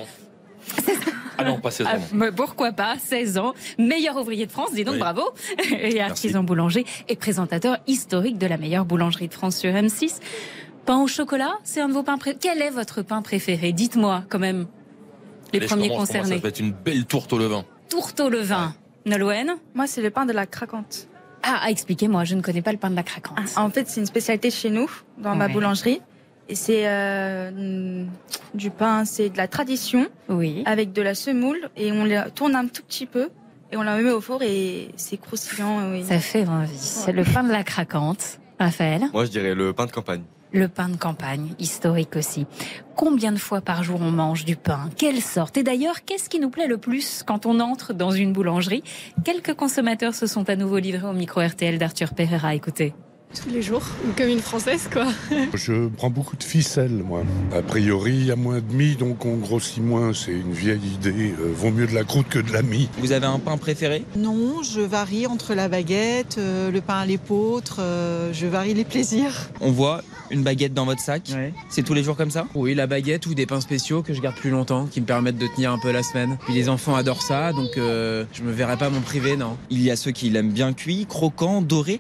[1.37, 1.89] Ah non, pas 16 ans.
[1.93, 5.21] Ah, pourquoi pas 16 ans, meilleur ouvrier de France, dis donc bravo,
[5.71, 10.19] et artisan boulanger et présentateur historique de la meilleure boulangerie de France sur M6.
[10.85, 12.39] Pain au chocolat, c'est un de vos pains préférés.
[12.41, 13.71] Quel est votre pain préféré?
[13.71, 14.67] Dites-moi quand même.
[15.53, 16.35] Les premiers concernés.
[16.35, 17.63] Ça va être une belle tourte au levain.
[17.89, 18.73] Tourte au levain.
[19.05, 21.07] Nolwenn Moi, c'est le pain de la craquante.
[21.43, 23.37] Ah, expliquez-moi, je ne connais pas le pain de la craquante.
[23.55, 26.01] Ah, en fait, c'est une spécialité chez nous, dans ma boulangerie.
[26.49, 28.03] Et c'est euh,
[28.53, 30.63] du pain, c'est de la tradition, oui.
[30.65, 33.29] avec de la semoule, et on la tourne un tout petit peu,
[33.71, 35.91] et on la met au four, et c'est croustillant.
[35.91, 36.03] Oui.
[36.03, 36.77] Ça fait envie.
[36.77, 38.39] C'est le pain de la craquante.
[38.59, 39.03] Raphaël?
[39.13, 40.23] Moi, je dirais le pain de campagne.
[40.51, 42.45] Le pain de campagne, historique aussi.
[42.95, 44.91] Combien de fois par jour on mange du pain?
[44.95, 45.57] Quelle sorte?
[45.57, 48.83] Et d'ailleurs, qu'est-ce qui nous plaît le plus quand on entre dans une boulangerie?
[49.25, 52.53] Quelques consommateurs se sont à nouveau livrés au micro RTL d'Arthur Pereira.
[52.53, 52.93] Écoutez
[53.33, 53.83] tous les jours,
[54.17, 55.07] comme une Française, quoi.
[55.53, 57.23] Je prends beaucoup de ficelles, moi.
[57.53, 60.13] A priori, il y a moins de mie, donc on grossit moins.
[60.13, 61.33] C'est une vieille idée.
[61.39, 62.89] Euh, vaut mieux de la croûte que de la mie.
[62.99, 64.05] Vous avez un pain préféré?
[64.15, 67.77] Non, je varie entre la baguette, euh, le pain à l'épeautre.
[67.79, 69.49] Euh, je varie les plaisirs.
[69.61, 71.31] On voit une baguette dans votre sac?
[71.69, 72.47] C'est tous les jours comme ça?
[72.55, 75.37] Oui, la baguette ou des pains spéciaux que je garde plus longtemps, qui me permettent
[75.37, 76.37] de tenir un peu la semaine.
[76.45, 79.57] Puis les enfants adorent ça, donc je me verrai pas m'en priver, non.
[79.69, 81.99] Il y a ceux qui l'aiment bien cuit, croquant, doré,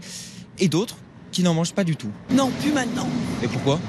[0.57, 0.95] et d'autres
[1.33, 3.07] qui n'en mange pas du tout Non, plus maintenant.
[3.43, 3.79] Et pourquoi?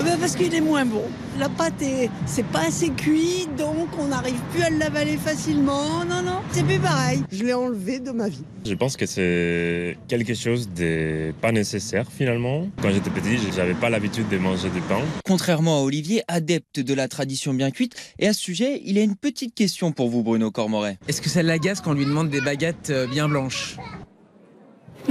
[0.00, 1.02] Eh ben, Parce qu'il est moins bon.
[1.38, 6.04] La pâte, est, c'est pas assez cuit, donc on n'arrive plus à l'avaler facilement.
[6.04, 7.22] Non, non, c'est plus pareil.
[7.32, 8.44] Je l'ai enlevé de ma vie.
[8.64, 12.68] Je pense que c'est quelque chose de pas nécessaire finalement.
[12.80, 15.00] Quand j'étais petit, j'avais pas l'habitude de manger du pain.
[15.24, 19.02] Contrairement à Olivier, adepte de la tradition bien cuite, et à ce sujet, il a
[19.02, 20.98] une petite question pour vous, Bruno Cormoret.
[21.08, 23.76] Est-ce que ça l'agace quand on lui demande des baguettes euh, bien blanches?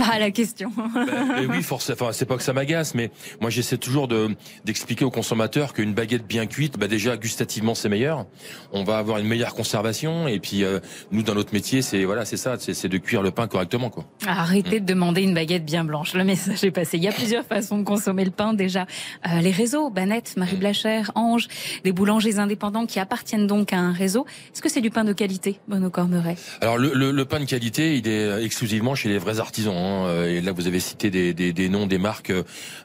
[0.01, 0.71] Ah, la question.
[0.75, 1.97] Ben, oui, forcément.
[1.99, 4.35] Enfin, c'est pas que ça m'agace, mais moi j'essaie toujours de
[4.65, 8.25] d'expliquer aux consommateurs qu'une baguette bien cuite, bah déjà gustativement c'est meilleur.
[8.71, 10.79] On va avoir une meilleure conservation et puis euh,
[11.11, 14.05] nous dans notre métier, c'est voilà, c'est ça, c'est de cuire le pain correctement quoi.
[14.25, 16.13] Arrêtez de demander une baguette bien blanche.
[16.13, 16.97] Le message est passé.
[16.97, 18.87] Il y a plusieurs façons de consommer le pain déjà.
[19.27, 21.47] Euh, les réseaux, Banette, Marie Blachère, Ange,
[21.83, 24.25] des boulangers indépendants qui appartiennent donc à un réseau.
[24.53, 26.37] Est-ce que c'est du pain de qualité, Bruno Cormeret?
[26.61, 29.73] Alors le, le, le, pain de qualité, il est exclusivement chez les vrais artisans.
[29.83, 30.25] Hein.
[30.25, 32.33] Et là, vous avez cité des, des, des noms, des marques.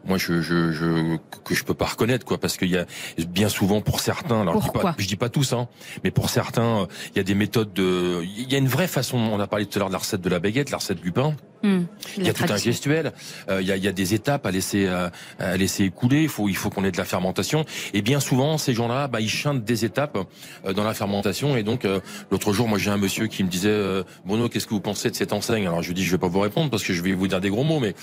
[0.05, 2.87] Moi, je, je, je que je peux pas reconnaître quoi, parce qu'il y a
[3.29, 4.41] bien souvent pour certains.
[4.43, 5.69] Alors Pourquoi je, dis pas, je dis pas tous, hein,
[6.05, 8.23] mais pour certains, il y a des méthodes de.
[8.25, 9.19] Il y a une vraie façon.
[9.19, 11.13] On a parlé tout à l'heure de la recette de la baguette, la recette du
[11.13, 11.35] pain.
[11.63, 11.83] Hmm.
[12.17, 13.13] il y a tout un gestuel,
[13.49, 15.09] euh, il, y a, il y a des étapes à laisser euh,
[15.41, 16.23] à laisser écouler.
[16.23, 17.65] Il faut il faut qu'on ait de la fermentation.
[17.95, 20.19] Et bien souvent ces gens-là, bah, ils chantent des étapes
[20.65, 21.57] euh, dans la fermentation.
[21.57, 21.87] Et donc
[22.31, 23.77] l'autre jour, moi j'ai un monsieur qui me disait
[24.25, 26.29] Bruno, qu'est-ce que vous pensez de cette enseigne Alors je lui dis je vais pas
[26.29, 27.95] vous répondre parce que je vais vous dire des gros mots, mais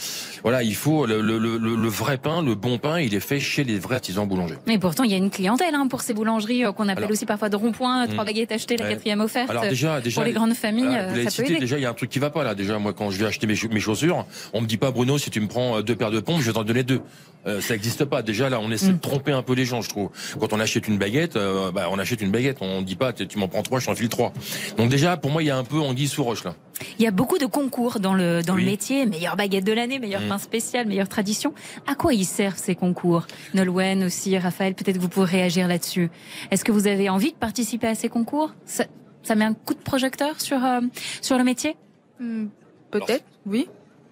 [0.44, 3.40] voilà, il faut le, le, le, le vrai pain, le bon pain, il est fait
[3.40, 4.58] chez les vrais artisans boulangers.
[4.68, 7.50] Mais pourtant il y a une clientèle hein, pour ces boulangeries qu'on appelle aussi parfois
[7.50, 8.28] de rond-point, trois hmm.
[8.28, 9.50] baguettes achetées, la quatrième offerte.
[9.50, 11.60] Alors déjà, déjà pour les grandes familles, ça peut aider.
[11.60, 12.56] Déjà il y a un truc qui va pas là.
[12.56, 15.30] Déjà moi quand je vais acheter mes, mes chaussures on me dit pas Bruno, si
[15.30, 17.02] tu me prends euh, deux paires de pompes, je vais t'en donner deux.
[17.48, 18.24] Euh, ça n'existe pas.
[18.24, 19.00] Déjà là, on essaie de mm.
[19.00, 20.10] tromper un peu les gens, je trouve.
[20.40, 22.58] Quand on achète une baguette, euh, bah, on achète une baguette.
[22.62, 24.34] On dit pas tu m'en prends trois, je t'en file trois.
[24.78, 26.56] Donc déjà, pour moi, il y a un peu anguille sous roche là.
[27.00, 29.06] Il y a beaucoup de concours dans le dans le métier.
[29.06, 30.30] Meilleure baguette de l'année, meilleur mm.
[30.30, 31.54] pain spécial, meilleure tradition.
[31.88, 33.28] À quoi ils servent ces concours?
[33.54, 36.10] Nolwenn aussi, Raphaël, peut-être que vous pourrez réagir là-dessus.
[36.52, 38.54] Est-ce que vous avez envie de participer à ces concours?
[38.66, 38.86] Ça,
[39.22, 40.60] ça, met un coup de projecteur sur
[41.22, 41.76] sur le métier?
[42.20, 42.48] Hmm,
[43.00, 43.68] Peut-être, oui.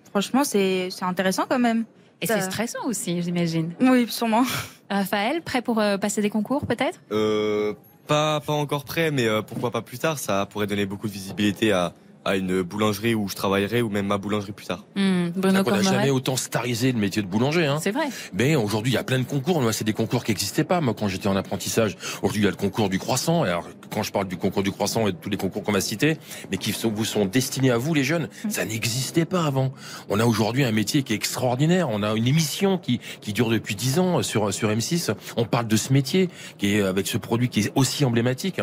[0.10, 1.86] Franchement, c'est intéressant quand même.
[2.22, 3.74] Et c'est stressant aussi, j'imagine.
[3.82, 4.44] Oui, sûrement.
[4.90, 7.00] Raphaël, prêt pour euh, passer des concours peut-être?
[7.12, 7.74] Euh,
[8.08, 11.12] Pas pas encore prêt, mais euh, pourquoi pas plus tard Ça pourrait donner beaucoup de
[11.14, 11.94] visibilité à,
[12.26, 14.86] à une boulangerie où je travaillerai ou même ma boulangerie plus tard.
[14.96, 17.66] Mmh, Bruno on n'a jamais autant starisé le métier de boulanger.
[17.66, 17.80] Hein.
[17.82, 18.08] C'est vrai.
[18.34, 19.62] Mais aujourd'hui, il y a plein de concours.
[19.62, 20.82] Moi, c'est des concours qui n'existaient pas.
[20.82, 23.44] Moi, quand j'étais en apprentissage, aujourd'hui, il y a le concours du croissant.
[23.44, 25.82] Alors, quand je parle du concours du croissant et de tous les concours qu'on m'a
[25.82, 26.18] cités,
[26.52, 28.50] mais qui sont, vous sont destinés à vous, les jeunes, mmh.
[28.50, 29.74] ça n'existait pas avant.
[30.10, 31.90] On a aujourd'hui un métier qui est extraordinaire.
[31.90, 35.14] On a une émission qui, qui dure depuis 10 ans sur, sur M6.
[35.38, 38.60] On parle de ce métier qui est avec ce produit qui est aussi emblématique.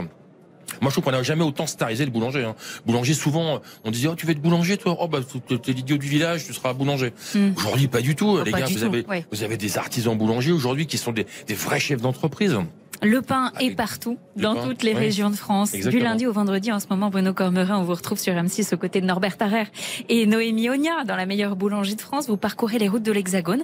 [0.80, 2.44] Moi, je trouve qu'on n'a jamais autant starisé le boulanger.
[2.44, 2.54] Hein.
[2.86, 4.96] Boulanger, souvent, on disait, oh, tu veux être boulanger, toi?
[5.00, 5.18] Oh, bah,
[5.62, 7.12] t'es l'idiot du village, tu seras boulanger.
[7.34, 7.50] Hmm.
[7.56, 8.42] Aujourd'hui, pas du tout.
[8.42, 11.80] les gars, vous, avez, vous avez des artisans boulangers aujourd'hui qui sont des, des vrais
[11.80, 12.56] chefs d'entreprise.
[13.02, 15.72] Le pain est partout, dans toutes les régions de France.
[15.72, 18.76] Du lundi au vendredi, en ce moment, Bruno Cormerin, on vous retrouve sur M6 aux
[18.76, 19.68] côtés de Norbert Tarrer
[20.10, 22.28] et Noémie Ogna dans la meilleure boulangerie de France.
[22.28, 23.62] Vous parcourez les routes de l'Hexagone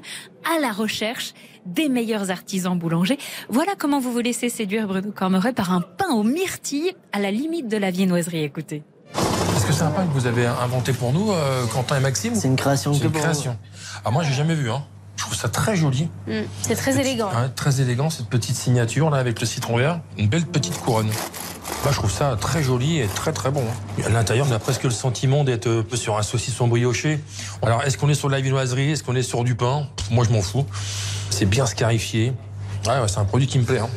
[0.57, 1.35] à la recherche
[1.67, 3.19] des meilleurs artisans boulangers.
[3.51, 7.31] Voilà comment vous vous laissez séduire, Bruno Cormerin, par un pain aux myrtilles à la
[7.31, 8.43] limite de la viennoiserie.
[8.43, 8.83] Écoutez.
[9.15, 12.35] Est-ce que c'est un pain que vous avez inventé pour nous, euh, Quentin et Maxime?
[12.35, 12.95] C'est une création.
[12.95, 13.57] C'est une création.
[14.05, 14.71] Ah, moi, j'ai jamais vu.
[14.71, 14.83] Hein.
[15.17, 16.09] Je trouve ça très joli.
[16.27, 16.43] Mm.
[16.63, 17.31] c'est très élégant.
[17.55, 20.01] très élégant, cette petite signature là avec le citron vert.
[20.19, 21.11] Une belle petite couronne.
[21.83, 23.65] Moi, je trouve ça très joli et très très bon.
[24.05, 27.21] À l'intérieur, on a presque le sentiment d'être euh, sur un saucisson brioché.
[27.63, 29.87] Alors, est-ce qu'on est sur de la vinoiserie Est-ce qu'on est sur du pain?
[30.11, 30.67] Moi, je m'en fous.
[31.31, 32.33] C'est bien scarifié.
[32.87, 33.81] Ouais, c'est un produit qui me plaît.
[33.81, 33.89] Hein.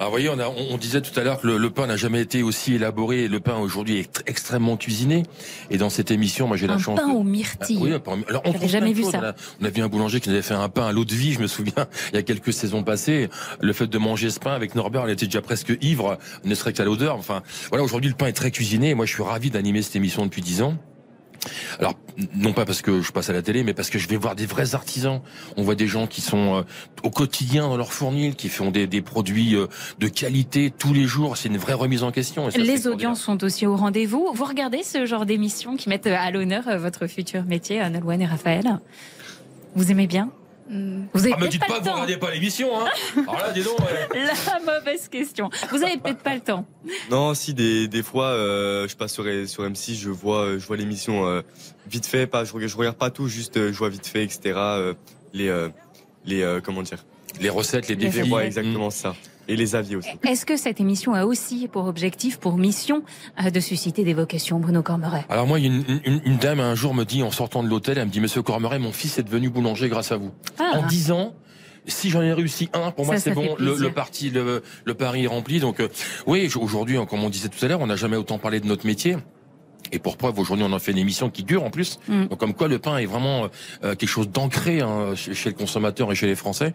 [0.00, 2.42] Vous voyez, on, a, on, disait tout à l'heure que le, pain n'a jamais été
[2.42, 3.26] aussi élaboré.
[3.26, 5.24] Le pain aujourd'hui est extrêmement cuisiné.
[5.70, 6.98] Et dans cette émission, moi j'ai la chance.
[6.98, 7.78] Un pain aux myrtilles.
[7.80, 9.34] Ah, oui, alors on jamais vu ça.
[9.60, 11.32] On a, vu un boulanger qui nous avait fait un pain à l'eau de vie.
[11.32, 13.28] Je me souviens, il y a quelques saisons passées,
[13.60, 16.72] le fait de manger ce pain avec Norbert, il était déjà presque ivre, ne serait
[16.72, 17.16] qu'à l'odeur.
[17.16, 18.90] Enfin, voilà, aujourd'hui le pain est très cuisiné.
[18.90, 20.74] Et moi, je suis ravi d'animer cette émission depuis dix ans.
[21.78, 21.94] Alors,
[22.34, 24.34] non pas parce que je passe à la télé, mais parce que je vais voir
[24.34, 25.20] des vrais artisans.
[25.56, 26.62] On voit des gens qui sont euh,
[27.02, 29.66] au quotidien dans leur fournil, qui font des, produits euh,
[29.98, 31.36] de qualité tous les jours.
[31.36, 32.48] C'est une vraie remise en question.
[32.48, 34.30] les audiences sont aussi au rendez-vous.
[34.34, 38.26] Vous regardez ce genre d'émissions qui mettent à l'honneur euh, votre futur métier, Nolwenn et
[38.26, 38.80] Raphaël?
[39.74, 40.30] Vous aimez bien?
[40.70, 43.62] Vous avez ah, me dites pas, que vous regardez pas l'émission, hein Alors là, dis
[43.62, 43.78] donc.
[44.14, 45.50] La mauvaise question.
[45.70, 46.66] Vous avez peut-être pas le temps.
[47.10, 50.76] Non, si des, des fois, euh, je passe sur, sur M6, je vois, je vois
[50.76, 51.42] l'émission euh,
[51.88, 54.52] vite fait, pas, je, je regarde pas tout, juste euh, je vois vite fait, etc.
[54.56, 54.94] Euh,
[55.32, 55.68] les, euh,
[56.24, 57.04] les, comment dire?
[57.40, 58.22] Les recettes, les défis.
[58.30, 59.14] Ouais, exactement ça
[59.48, 60.10] et les avis aussi.
[60.26, 63.02] Est-ce que cette émission a aussi pour objectif, pour mission,
[63.42, 65.24] euh, de susciter des vocations, Bruno Cormeret?
[65.28, 68.06] Alors moi, une, une, une, dame un jour me dit, en sortant de l'hôtel, elle
[68.06, 70.30] me dit, Monsieur Cormeret, mon fils est devenu boulanger grâce à vous.
[70.58, 70.72] Ah.
[70.74, 71.34] En dix ans,
[71.86, 75.24] si j'en ai réussi un, pour moi c'est bon, le, le, parti, le, le pari
[75.24, 75.58] est rempli.
[75.58, 75.88] Donc euh,
[76.26, 78.86] oui, aujourd'hui, comme on disait tout à l'heure, on n'a jamais autant parlé de notre
[78.86, 79.16] métier.
[79.92, 81.98] Et pour preuve, aujourd'hui, on en fait une émission qui dure en plus.
[82.08, 82.26] Mm.
[82.26, 83.48] Donc, comme quoi, le pain est vraiment
[83.84, 86.74] euh, quelque chose d'ancré hein, chez, le consommateur et chez les Français.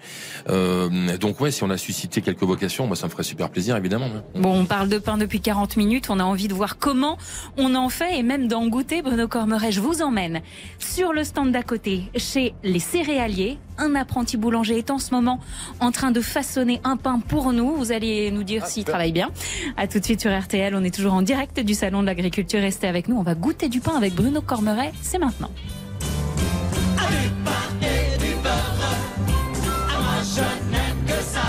[0.50, 3.78] Euh, donc, ouais, si on a suscité quelques vocations, moi, ça me ferait super plaisir,
[3.78, 4.10] évidemment.
[4.36, 6.10] Bon, on parle de pain depuis 40 minutes.
[6.10, 7.18] On a envie de voir comment
[7.58, 9.02] on en fait et même d'en goûter.
[9.02, 10.42] Bruno Cormeret, je vous emmène
[10.80, 13.58] sur le stand d'à côté, chez les céréaliers.
[13.78, 15.40] Un apprenti boulanger est en ce moment
[15.80, 17.76] en train de façonner un pain pour nous.
[17.76, 19.32] Vous allez nous dire s'il travaille bien.
[19.78, 20.76] À tout de suite sur RTL.
[20.76, 22.62] On est toujours en direct du Salon de l'Agriculture.
[22.62, 23.18] Restez avec nous.
[23.18, 24.92] On va goûter du pain avec Bruno Cormeret.
[25.02, 25.52] C'est maintenant.
[27.82, 28.98] et du beurre.
[30.02, 31.42] Moi je n'aime que ça.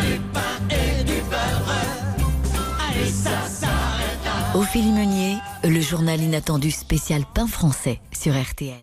[0.00, 1.74] Du pain et du beurre.
[2.88, 4.58] Allez, ça s'arrêtera.
[4.58, 8.82] Ophélie Meunier, le journal inattendu spécial pain français sur RTL.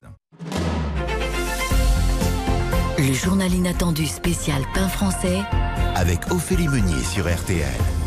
[2.98, 5.40] Le journal inattendu spécial pain français
[5.96, 7.99] Avec Ophélie Meunier sur RTL.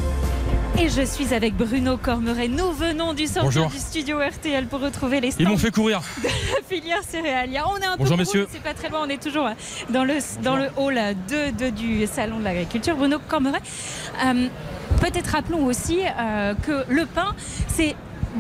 [0.79, 2.49] Et je suis avec Bruno Cormeret.
[2.49, 3.68] Nous venons du centre Bonjour.
[3.68, 6.01] du studio RTL pour retrouver les stands Ils m'ont fait courir.
[6.23, 7.68] de la filière céréalière.
[7.73, 8.49] On est un Bonjour, peu messieurs.
[8.51, 9.01] C'est pas très loin.
[9.05, 9.49] On est toujours
[9.91, 10.99] dans le dans le hall
[11.29, 12.97] 2, de- du salon de l'agriculture.
[12.97, 13.61] Bruno Cormeret.
[14.25, 14.49] euh,
[15.01, 17.35] Peut-être rappelons aussi euh, que le pain,
[17.68, 17.95] c'est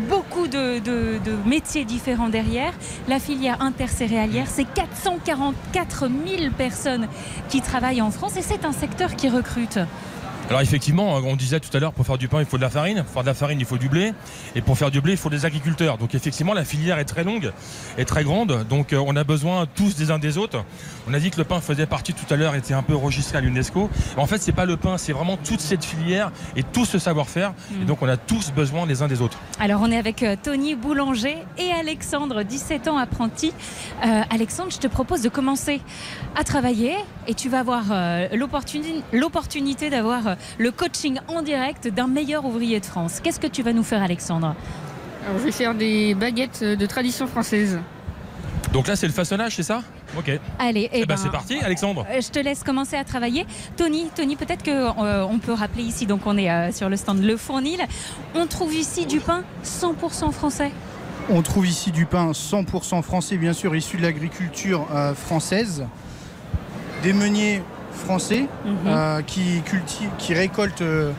[0.08, 2.72] beaucoup de, de- de métiers différents derrière.
[3.08, 6.08] La filière intercéréalière, c'est 444
[6.38, 7.08] 000 personnes
[7.48, 9.78] qui travaillent en France et c'est un secteur qui recrute.
[10.48, 12.68] Alors effectivement, on disait tout à l'heure, pour faire du pain, il faut de la
[12.68, 13.02] farine.
[13.04, 14.12] Pour faire de la farine, il faut du blé.
[14.54, 15.96] Et pour faire du blé, il faut des agriculteurs.
[15.96, 17.52] Donc effectivement, la filière est très longue
[17.96, 18.66] et très grande.
[18.68, 20.62] Donc euh, on a besoin tous des uns des autres.
[21.08, 23.38] On a dit que le pain faisait partie tout à l'heure, était un peu enregistré
[23.38, 23.88] à l'UNESCO.
[24.18, 27.54] En fait, c'est pas le pain, c'est vraiment toute cette filière et tout ce savoir-faire.
[27.80, 29.38] Et donc on a tous besoin les uns des autres.
[29.58, 33.54] Alors on est avec euh, Tony Boulanger et Alexandre, 17 ans apprenti.
[34.04, 35.80] Euh, Alexandre, je te propose de commencer
[36.36, 36.94] à travailler
[37.26, 42.80] et tu vas avoir euh, l'opportuni- l'opportunité d'avoir le coaching en direct d'un meilleur ouvrier
[42.80, 43.20] de France.
[43.22, 44.54] Qu'est-ce que tu vas nous faire Alexandre
[45.26, 47.78] Alors, je vais faire des baguettes de tradition française.
[48.72, 49.82] Donc là, c'est le façonnage, c'est ça
[50.16, 50.30] Ok.
[50.58, 52.06] Allez, Eh eh ben, ben, c'est parti, Alexandre.
[52.10, 53.46] euh, Je te laisse commencer à travailler.
[53.76, 57.36] Tony, Tony peut-être qu'on peut rappeler ici, donc on est euh, sur le stand Le
[57.36, 57.80] Fournil.
[58.34, 60.70] On trouve ici du pain 100% français.
[61.28, 65.84] On trouve ici du pain 100% français, bien sûr, issu de l'agriculture euh, française.
[67.02, 67.62] Des meuniers
[67.94, 68.76] français Mhm.
[68.86, 71.12] euh, qui, cultivent, qui récoltent euh,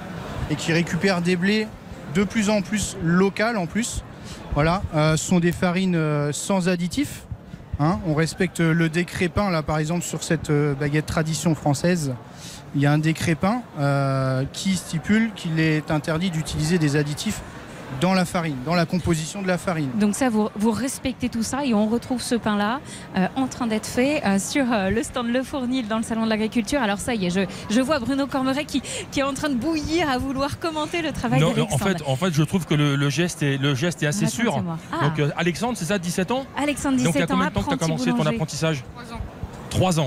[0.49, 1.67] et qui récupèrent des blés
[2.15, 4.03] de plus en plus locales en plus.
[4.53, 7.23] Voilà, euh, ce sont des farines euh, sans additifs.
[7.79, 7.99] hein.
[8.05, 12.13] On respecte le décret pain, là par exemple, sur cette euh, baguette tradition française.
[12.75, 13.61] Il y a un décret pain
[14.51, 17.39] qui stipule qu'il est interdit d'utiliser des additifs
[18.01, 19.89] dans la farine, dans la composition de la farine.
[19.95, 22.79] Donc ça, vous, vous respectez tout ça et on retrouve ce pain-là
[23.17, 26.25] euh, en train d'être fait euh, sur euh, le stand Le Fournil dans le Salon
[26.25, 26.81] de l'Agriculture.
[26.81, 28.81] Alors ça y est, je, je vois Bruno Cormeret qui,
[29.11, 31.83] qui est en train de bouillir à vouloir commenter le travail Non, en d'Alexandre.
[31.83, 34.63] fait, en fait, je trouve que le, le geste, est, le geste est assez sûr.
[34.91, 35.05] Ah.
[35.07, 36.45] Donc, euh, Alexandre, c'est ça, 17 ans?
[36.57, 38.25] Alexandre, Donc, il y 17 a ans, combien de temps que tu as commencé ton
[38.25, 38.83] apprentissage?
[38.95, 39.21] Trois ans,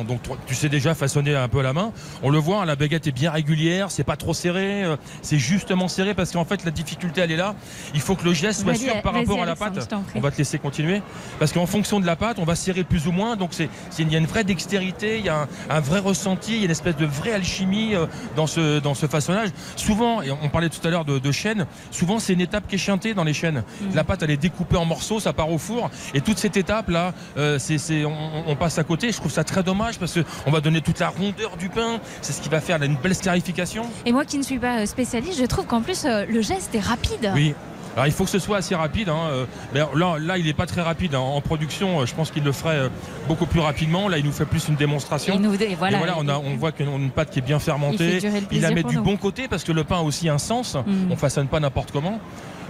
[0.07, 1.93] donc tu sais déjà façonner un peu à la main.
[2.23, 5.39] On le voit, hein, la baguette est bien régulière, c'est pas trop serré, euh, c'est
[5.39, 7.55] justement serré parce qu'en fait la difficulté elle est là.
[7.95, 9.75] Il faut que le geste soit sûr par rapport à la pâte.
[10.14, 11.03] On va te laisser continuer
[11.39, 13.37] parce qu'en fonction de la pâte, on va serrer plus ou moins.
[13.37, 16.53] Donc c'est, il y a une vraie dextérité, il y a un, un vrai ressenti,
[16.53, 18.07] il y a une espèce de vraie alchimie euh,
[18.37, 19.51] dans ce dans ce façonnage.
[19.77, 22.77] Souvent, et on parlait tout à l'heure de, de chaînes, souvent c'est une étape qui
[22.77, 23.62] est chantée dans les chaînes.
[23.95, 26.89] La pâte elle est découpée en morceaux, ça part au four et toute cette étape
[26.89, 27.12] là,
[27.59, 29.11] c'est, c'est- on, on passe à côté.
[29.12, 32.01] Je trouve ça très dommage parce que on va donner toute la rondeur du pain.
[32.23, 33.85] C'est ce qui va faire là, une belle scarification.
[34.05, 36.75] Et moi qui ne suis pas euh, spécialiste, je trouve qu'en plus euh, le geste
[36.75, 37.31] est rapide.
[37.35, 37.55] Oui.
[37.95, 39.09] Alors il faut que ce soit assez rapide.
[39.09, 41.15] hein, euh, mais là, là, il n'est pas très rapide.
[41.15, 41.19] hein.
[41.21, 42.91] En production, je pense qu'il le ferait
[43.27, 44.09] beaucoup plus rapidement.
[44.11, 45.33] Là, il nous fait plus une démonstration.
[45.35, 47.43] Il nous- et voilà, Et on, a- on voit qu'on a une pâte qui est
[47.43, 48.21] bien Il fermentée.
[48.21, 49.03] le la met du nous.
[49.03, 50.75] bon côté parce que le pain a aussi un sens.
[50.75, 51.11] Mm.
[51.11, 52.21] On façonne pas n'importe comment.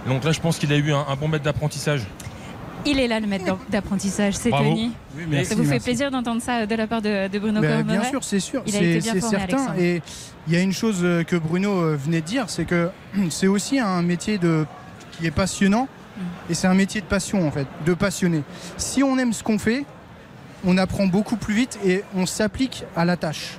[0.07, 2.03] Donc là, je pense qu'il a eu un, un bon maître d'apprentissage.
[2.89, 4.49] Il est là le maître d'ap- d'apprentissage, c'est.
[4.49, 4.91] Tony.
[5.17, 5.83] Oui, merci, ça vous fait merci.
[5.85, 8.75] plaisir d'entendre ça de la part de, de Bruno Ben, bien sûr, c'est sûr, Il
[8.75, 9.57] a c'est été bien c'est formé, certain.
[9.57, 9.79] Alexandre.
[9.81, 10.01] Et
[10.47, 12.89] il y a une chose euh, que Bruno euh, venait de dire, c'est que
[13.29, 14.65] c'est aussi un métier de,
[15.11, 15.87] qui est passionnant.
[16.17, 16.21] Mm.
[16.49, 18.43] Et c'est un métier de passion, en fait, de passionné.
[18.77, 19.85] Si on aime ce qu'on fait,
[20.65, 23.57] on apprend beaucoup plus vite et on s'applique à la tâche.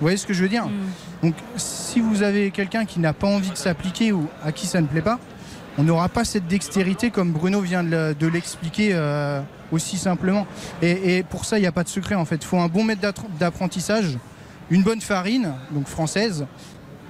[0.00, 0.66] Vous voyez ce que je veux dire?
[0.66, 1.24] Mm.
[1.24, 4.80] Donc, si vous avez quelqu'un qui n'a pas envie de s'appliquer ou à qui ça
[4.80, 5.18] ne plaît pas,
[5.78, 9.40] on n'aura pas cette dextérité comme Bruno vient de le- de l'expliquer euh,
[9.72, 10.46] aussi simplement.
[10.82, 12.36] Et, et pour ça, il n'y a pas de secret en fait.
[12.36, 13.00] Il faut un bon maître
[13.38, 14.18] d'apprentissage,
[14.70, 16.46] une bonne farine, donc française,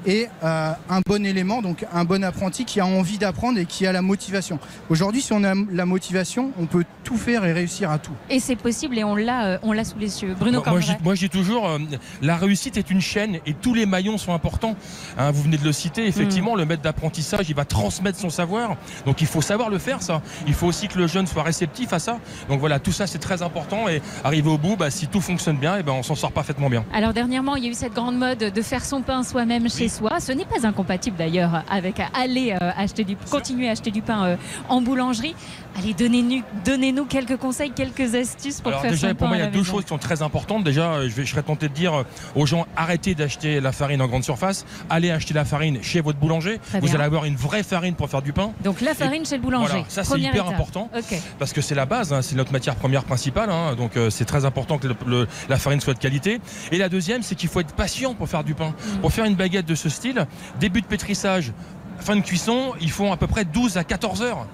[0.07, 3.87] et euh, un bon élément, donc un bon apprenti qui a envie d'apprendre et qui
[3.87, 4.59] a la motivation.
[4.91, 8.13] Aujourd'hui, si on a la motivation, on peut tout faire et réussir à tout.
[8.31, 10.35] Et c'est possible et on l'a, euh, on l'a sous les yeux.
[10.39, 11.79] Bruno Moi, moi, dis toujours, euh,
[12.23, 14.77] la réussite est une chaîne et tous les maillons sont importants.
[15.19, 16.59] Hein, vous venez de le citer, effectivement, Mm.
[16.59, 18.77] le maître d'apprentissage, il va transmettre son savoir.
[19.07, 20.23] Donc il faut savoir le faire, ça.
[20.47, 22.19] Il faut aussi que le jeune soit réceptif à ça.
[22.49, 23.89] Donc voilà, tout ça, c'est très important.
[23.89, 26.69] Et arriver au bout, bah, si tout fonctionne bien, et ben, on s'en sort parfaitement
[26.71, 26.85] bien.
[26.93, 29.88] Alors dernièrement, il y a eu cette grande mode de faire son pain soi-même chez
[29.89, 30.21] soi.
[30.21, 34.25] Ce n'est pas incompatible d'ailleurs avec aller euh, acheter du, continuer à acheter du pain
[34.25, 34.37] euh,
[34.69, 35.35] en boulangerie.
[35.79, 39.41] Allez, donnez-nous, donnez-nous quelques conseils, quelques astuces pour Alors faire déjà, son pour moi, il
[39.41, 39.73] y a deux maison.
[39.73, 40.65] choses qui sont très importantes.
[40.65, 44.03] Déjà, euh, je, vais, je serais tenté de dire aux gens, arrêtez d'acheter la farine
[44.03, 44.67] en grande surface.
[44.91, 46.59] Allez acheter la farine chez votre boulanger.
[46.59, 46.95] Très Vous bien.
[46.97, 48.51] allez avoir une vraie farine pour faire du pain.
[48.65, 49.69] Donc la farine chez le boulanger.
[49.69, 50.55] Voilà, ça c'est hyper étape.
[50.55, 50.91] important
[51.39, 54.25] parce que c'est la base, hein, c'est notre matière première principale, hein, donc euh, c'est
[54.25, 56.41] très important que le- le- la farine soit de qualité.
[56.73, 58.69] Et la deuxième, c'est qu'il faut être patient pour faire du pain.
[58.97, 58.99] Mm.
[59.01, 60.27] Pour faire une baguette de ce style,
[60.61, 61.53] début de pétrissage,
[62.01, 64.47] fin de cuisson, ils font à peu près 12 à 14 heures.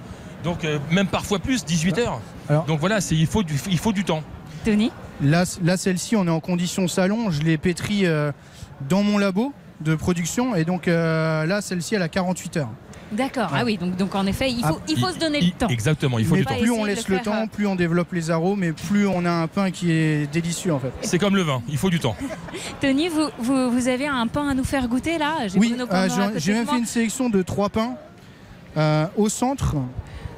[0.45, 2.21] Donc euh, même parfois plus, 18 heures.
[2.67, 4.23] donc voilà, c'est- il faut, du, il faut du temps.
[4.65, 7.31] Tony Là, là celle-ci, on est en condition salon.
[7.31, 8.33] Je l'ai pétrie euh,
[8.89, 10.55] dans mon labo de production.
[10.57, 12.69] Et donc euh, là, celle-ci, elle a 48 heures.
[13.15, 13.51] D'accord.
[13.55, 15.69] Ah oui, donc, donc en effet, il faut, Ah, il faut se donner le temps.
[15.69, 16.57] Exactement, il faut Mais du temps.
[16.59, 19.47] plus on laisse le temps, plus on développe les arômes et plus on a un
[19.47, 20.93] pain qui est délicieux en fait.
[21.03, 22.17] C'est comme le vin, il faut du temps.
[22.81, 25.47] Tony, vous, vous, vous avez un pain à nous faire goûter là?
[25.47, 27.95] J'ai Oui, euh, j'ai même fait une sélection de trois pains.
[28.77, 29.77] Euh, au centre,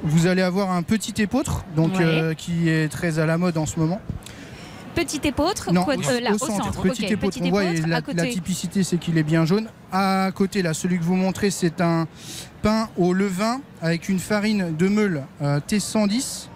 [0.03, 2.03] vous allez avoir un petit épeautre, donc Ouais.
[2.05, 3.99] euh, qui est très à la mode en ce moment.
[4.93, 8.01] Petit épeautre Non, quoi- au, euh, là, au au centre, petit petit On voit, la,
[8.15, 9.67] la typicité, c'est qu'il est bien jaune.
[9.91, 12.07] À côté, là, celui que vous montrez, c'est un
[12.67, 16.47] pain au levain avec une farine de meule euh, T110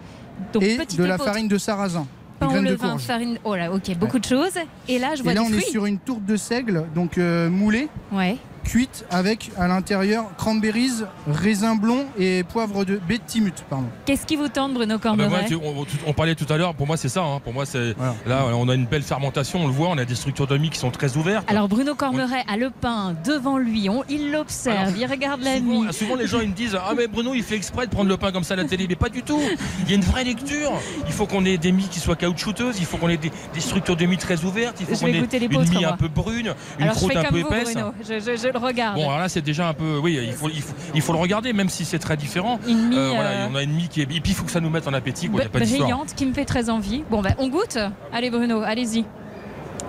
[0.52, 2.06] Donc, et de la farine de sarrasin.
[2.38, 3.38] Pain au levain, farine.
[3.46, 4.58] Oh là, ok, beaucoup de choses.
[4.90, 7.50] Et là, je vois Et là, on est sur une tourte de seigle, donc euh,
[7.50, 8.38] moulée, Ouais.
[8.64, 13.88] Cuite avec à l'intérieur cranberries, raisin blond et poivre de baie de Timut, pardon.
[14.06, 16.74] Qu'est-ce qui vous tente, Bruno Ah Cormeret moi, tu- on, on parlait tout à l'heure,
[16.76, 17.22] pour moi c'est ça.
[17.24, 17.40] hein.
[17.44, 17.96] Pour moi, c'est
[18.26, 20.70] là, on a une belle fermentation, on le voit, on a des structures de mie
[20.70, 21.46] qui sont très ouvertes.
[21.50, 25.78] Alors Bruno Cormeret a le pain devant lui, on, il l'observe, il regarde la mie.
[25.80, 28.10] Souvent, souvent, les gens ils me disent Ah, mais Bruno il fait exprès de prendre
[28.10, 28.86] le pain comme ça à la télé.
[28.90, 29.40] Mais pas du tout.
[29.86, 30.72] Il y a une vraie lecture.
[31.08, 33.60] Il faut qu'on ait des mie qui soient caoutchouteuses, il faut qu'on ait des, des
[33.60, 36.84] structures de mie très ouvertes, il faut qu'on ait une mie un peu brune, une
[36.84, 37.74] Alors je croûte un peu vous, épaisse.
[37.74, 38.96] Bruno, je, je- je le regarde.
[38.96, 39.98] Bon, alors là, c'est déjà un peu.
[39.98, 42.60] Oui, il faut, il faut, il faut le regarder, même si c'est très différent.
[42.68, 44.04] Une mie, Euh, voilà, euh, on a une mie qui est.
[44.04, 45.40] Et puis, il faut que ça nous mette en appétit, quoi.
[45.40, 45.90] Il n'y a pas d'histoire.
[45.90, 47.04] brillante, qui me fait très envie.
[47.10, 47.78] Bon, ben, on goûte
[48.14, 49.06] Allez Bruno, allez-y.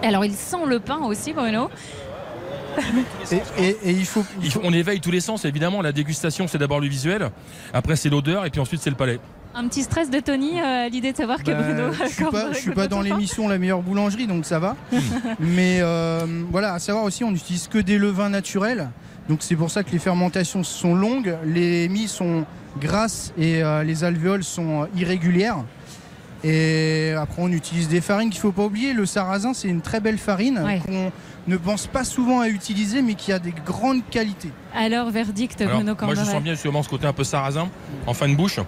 [0.03, 1.71] Alors il sent le pain aussi, Bruno.
[3.31, 4.25] Et, et- et il faut.
[4.43, 5.83] Il faut- on éveille tous les sens, évidemment.
[5.83, 7.31] La dégustation, c'est d'abord le visuel,
[7.75, 9.21] après, c'est l'odeur, et puis ensuite, c'est le palais.
[9.55, 11.93] Un petit stress de Tony euh, à l'idée de savoir que Bah, Bruno.
[11.93, 14.77] je suis pas, je suis pas dans l'émission La meilleure boulangerie, donc ça va.
[15.41, 18.91] Mais euh, voilà, à savoir aussi, on n'utilise que des levains naturels.
[19.29, 22.45] Donc c'est pour ça que les fermentations sont longues, les mie sont
[22.81, 25.59] grasses et euh, les alvéoles sont euh, irrégulières.
[26.45, 28.95] Et après, on utilise des farines qu'il ne faut pas oublier.
[28.95, 30.81] Le sarrasin, c'est une très belle farine Ouais.
[30.85, 31.13] qu'on
[31.47, 34.51] ne pense pas souvent à utiliser, mais qui a des grandes qualités.
[34.75, 37.69] Alors verdict Alors, Bruno moi, je sens bien justement ce côté un peu sarrasin
[38.07, 38.59] en fin de bouche.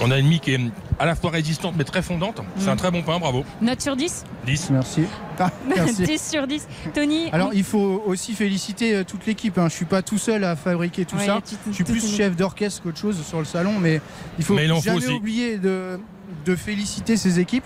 [0.00, 0.60] On a une mie qui est
[0.98, 2.40] à la fois résistante mais très fondante.
[2.58, 2.68] C'est Mm.
[2.70, 3.44] un très bon pain, bravo.
[3.62, 4.70] Note sur 10 10.
[4.70, 5.02] Merci.
[5.38, 6.04] Ah, merci.
[6.04, 6.68] 10 sur 10.
[6.94, 9.58] Tony Alors il faut aussi féliciter euh, toute l'équipe.
[9.58, 9.66] Hein.
[9.68, 11.40] Je suis pas tout seul à fabriquer tout Ouais, ça.
[11.68, 14.00] Je suis plus chef d'orchestre qu'autre chose sur le salon, mais
[14.38, 15.12] il faut Mais il en faut jamais aussi.
[15.14, 15.98] oublier de,
[16.44, 17.64] de féliciter ces équipes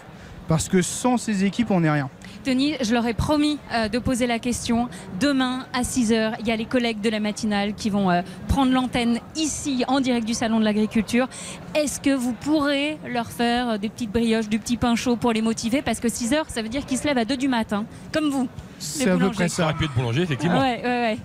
[0.49, 2.09] parce que sans ces équipes, on n'est rien.
[2.49, 4.89] Tony, je leur ai promis euh, de poser la question.
[5.21, 8.73] Demain à 6h, il y a les collègues de la matinale qui vont euh, prendre
[8.73, 11.29] l'antenne ici en direct du Salon de l'Agriculture.
[11.75, 15.35] Est-ce que vous pourrez leur faire euh, des petites brioches, du petit pain chaud pour
[15.35, 15.83] les motiver?
[15.83, 17.85] Parce que 6h, ça veut dire qu'ils se lèvent à 2 du matin,
[18.15, 18.49] comme vous.
[18.79, 19.35] C'est les à peu boulangers.
[19.35, 19.69] près ça.
[19.69, 20.59] Être boulanger, effectivement.
[20.59, 21.19] Ouais, ouais, ouais.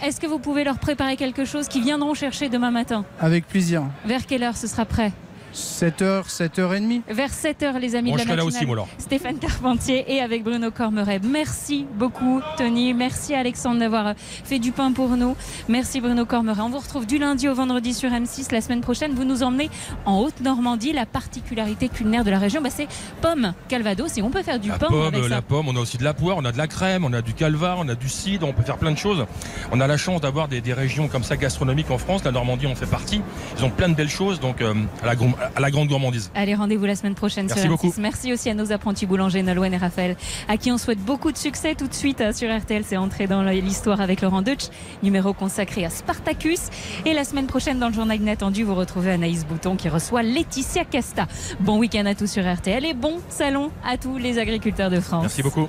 [0.00, 3.04] Est-ce que vous pouvez leur préparer quelque chose qu'ils viendront chercher demain matin?
[3.18, 3.82] Avec plaisir.
[4.04, 5.12] Vers quelle heure ce sera prêt?
[5.58, 7.02] 7h, 7h30.
[7.08, 8.46] Vers 7h, les amis Bon, de je la là matinale.
[8.56, 8.88] aussi, moi, alors.
[8.98, 11.20] Stéphane Carpentier et avec Bruno Cormeret.
[11.22, 12.94] Merci beaucoup, Tony.
[12.94, 15.36] Merci, Alexandre, d'avoir fait du pain pour nous.
[15.68, 16.60] Merci, Bruno Cormeret.
[16.60, 18.52] On vous retrouve du lundi au vendredi sur M6.
[18.52, 19.68] La semaine prochaine, vous nous emmenez
[20.06, 20.92] en Haute-Normandie.
[20.92, 22.88] La particularité culinaire de la région, bah, c'est
[23.20, 25.28] pomme calvados et on peut faire du La pain pomme, avec ça.
[25.28, 27.20] la pomme, on a aussi de la poire, on a de la crème, on a
[27.22, 29.26] du calvar, on a du cidre, on peut faire plein de choses.
[29.72, 32.24] On a la chance d'avoir des, des régions comme ça gastronomiques en France.
[32.24, 33.20] La Normandie en fait partie.
[33.58, 36.30] Ils ont plein de belles choses, donc euh, à, la, grom- à la grande gourmandise.
[36.34, 37.72] Allez, rendez-vous la semaine prochaine Merci sur M6.
[37.72, 37.94] beaucoup.
[37.98, 40.16] Merci aussi à nos apprentis boulangers Nolwenn et Raphaël,
[40.48, 42.82] à qui on souhaite beaucoup de succès tout de suite euh, sur RTL.
[42.86, 44.66] C'est entré dans l'histoire avec Laurent Deutsch,
[45.02, 46.60] numéro consacré à Spartacus.
[47.04, 50.84] Et la semaine prochaine, dans le journal inattendu, vous retrouvez Anaïs Bouton qui reçoit Laetitia
[50.84, 51.26] Casta.
[51.60, 55.22] Bon week-end à tous sur RTL et bon salon à tous les agriculteurs de France.
[55.22, 55.68] Merci beaucoup.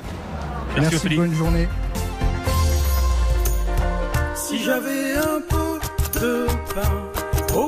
[0.76, 1.68] Merci, Merci, bonne journée.
[4.36, 7.68] Si j'avais un peu de pain au